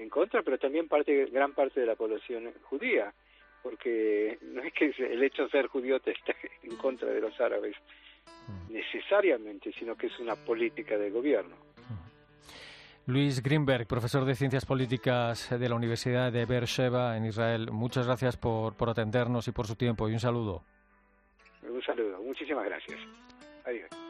en 0.00 0.08
contra, 0.08 0.42
pero 0.42 0.58
también 0.58 0.88
parte, 0.88 1.26
gran 1.26 1.52
parte 1.52 1.80
de 1.80 1.86
la 1.86 1.94
población 1.94 2.52
judía, 2.62 3.12
porque 3.62 4.38
no 4.42 4.62
es 4.62 4.72
que 4.72 4.94
el 4.98 5.22
hecho 5.22 5.44
de 5.44 5.50
ser 5.50 5.66
judío 5.66 6.00
te 6.00 6.12
esté 6.12 6.34
en 6.62 6.76
contra 6.76 7.08
de 7.08 7.20
los 7.20 7.38
árabes 7.40 7.76
mm. 8.48 8.72
necesariamente, 8.72 9.72
sino 9.72 9.96
que 9.96 10.06
es 10.06 10.18
una 10.18 10.36
política 10.36 10.96
de 10.96 11.10
gobierno. 11.10 11.56
Mm. 11.56 13.10
Luis 13.12 13.42
Greenberg, 13.42 13.86
profesor 13.86 14.24
de 14.24 14.34
Ciencias 14.34 14.64
Políticas 14.64 15.50
de 15.50 15.68
la 15.68 15.74
Universidad 15.74 16.32
de 16.32 16.46
Beersheba 16.46 17.16
en 17.16 17.26
Israel, 17.26 17.70
muchas 17.70 18.06
gracias 18.06 18.36
por, 18.36 18.76
por 18.76 18.88
atendernos 18.88 19.48
y 19.48 19.52
por 19.52 19.66
su 19.66 19.76
tiempo 19.76 20.08
y 20.08 20.12
un 20.12 20.20
saludo. 20.20 20.62
Un 21.62 21.82
saludo, 21.82 22.20
muchísimas 22.22 22.64
gracias. 22.64 22.98
Adiós. 23.64 24.09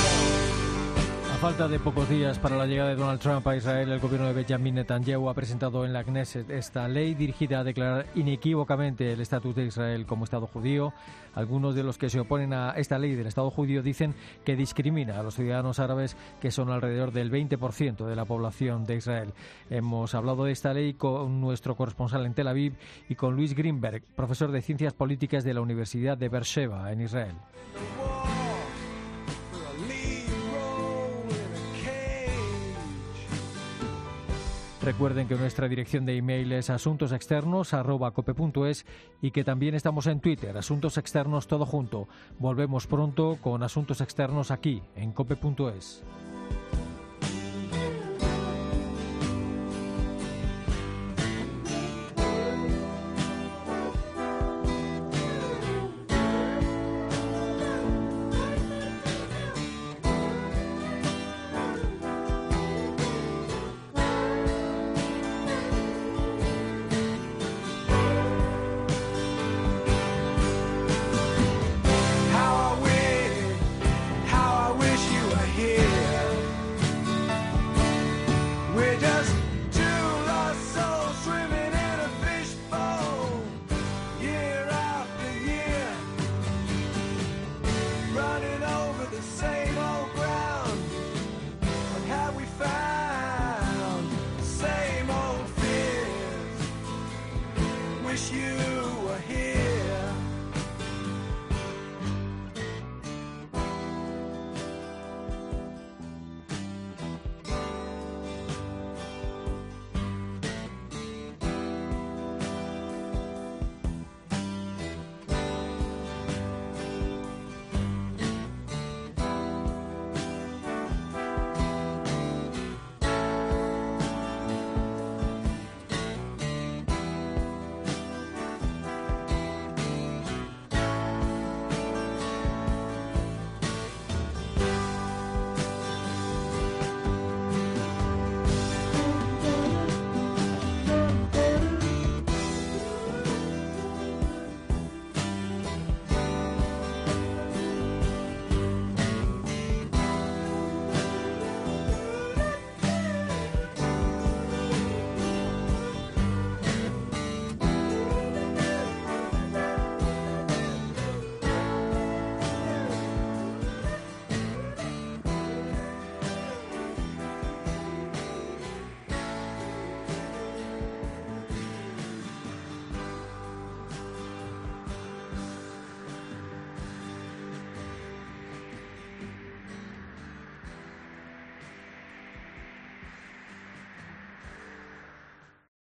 Falta 1.41 1.67
de 1.67 1.79
pocos 1.79 2.07
días 2.07 2.37
para 2.37 2.55
la 2.55 2.67
llegada 2.67 2.89
de 2.89 2.95
Donald 2.97 3.19
Trump 3.19 3.47
a 3.47 3.55
Israel, 3.55 3.91
el 3.91 3.99
gobierno 3.99 4.27
de 4.27 4.33
Benjamin 4.33 4.75
Netanyahu 4.75 5.27
ha 5.27 5.33
presentado 5.33 5.85
en 5.85 5.91
la 5.91 6.03
Knesset 6.03 6.47
esta 6.51 6.87
ley 6.87 7.15
dirigida 7.15 7.61
a 7.61 7.63
declarar 7.63 8.05
inequívocamente 8.13 9.11
el 9.11 9.21
estatus 9.21 9.55
de 9.55 9.65
Israel 9.65 10.05
como 10.05 10.23
Estado 10.23 10.45
judío. 10.45 10.93
Algunos 11.33 11.73
de 11.73 11.81
los 11.81 11.97
que 11.97 12.11
se 12.11 12.19
oponen 12.19 12.53
a 12.53 12.73
esta 12.77 12.99
ley 12.99 13.15
del 13.15 13.25
Estado 13.25 13.49
judío 13.49 13.81
dicen 13.81 14.13
que 14.45 14.55
discrimina 14.55 15.19
a 15.19 15.23
los 15.23 15.33
ciudadanos 15.33 15.79
árabes, 15.79 16.15
que 16.39 16.51
son 16.51 16.69
alrededor 16.69 17.11
del 17.11 17.31
20% 17.31 18.05
de 18.05 18.15
la 18.15 18.25
población 18.25 18.85
de 18.85 18.97
Israel. 18.97 19.33
Hemos 19.71 20.13
hablado 20.13 20.43
de 20.43 20.51
esta 20.51 20.75
ley 20.75 20.93
con 20.93 21.41
nuestro 21.41 21.75
corresponsal 21.75 22.23
en 22.27 22.35
Tel 22.35 22.49
Aviv 22.49 22.75
y 23.09 23.15
con 23.15 23.35
Luis 23.35 23.55
Greenberg, 23.55 24.03
profesor 24.15 24.51
de 24.51 24.61
Ciencias 24.61 24.93
Políticas 24.93 25.43
de 25.43 25.55
la 25.55 25.61
Universidad 25.61 26.19
de 26.19 26.29
Beersheba, 26.29 26.91
en 26.91 27.01
Israel. 27.01 27.35
Recuerden 34.83 35.27
que 35.27 35.35
nuestra 35.35 35.67
dirección 35.67 36.07
de 36.07 36.17
email 36.17 36.51
es 36.53 36.71
asuntosexternos.cope.es 36.71 38.87
y 39.21 39.29
que 39.29 39.43
también 39.43 39.75
estamos 39.75 40.07
en 40.07 40.21
Twitter, 40.21 40.57
Asuntos 40.57 40.97
Externos 40.97 41.45
todo 41.45 41.67
junto. 41.67 42.07
Volvemos 42.39 42.87
pronto 42.87 43.37
con 43.41 43.61
Asuntos 43.61 44.01
Externos 44.01 44.49
aquí, 44.49 44.81
en 44.95 45.11
cope.es. 45.11 46.03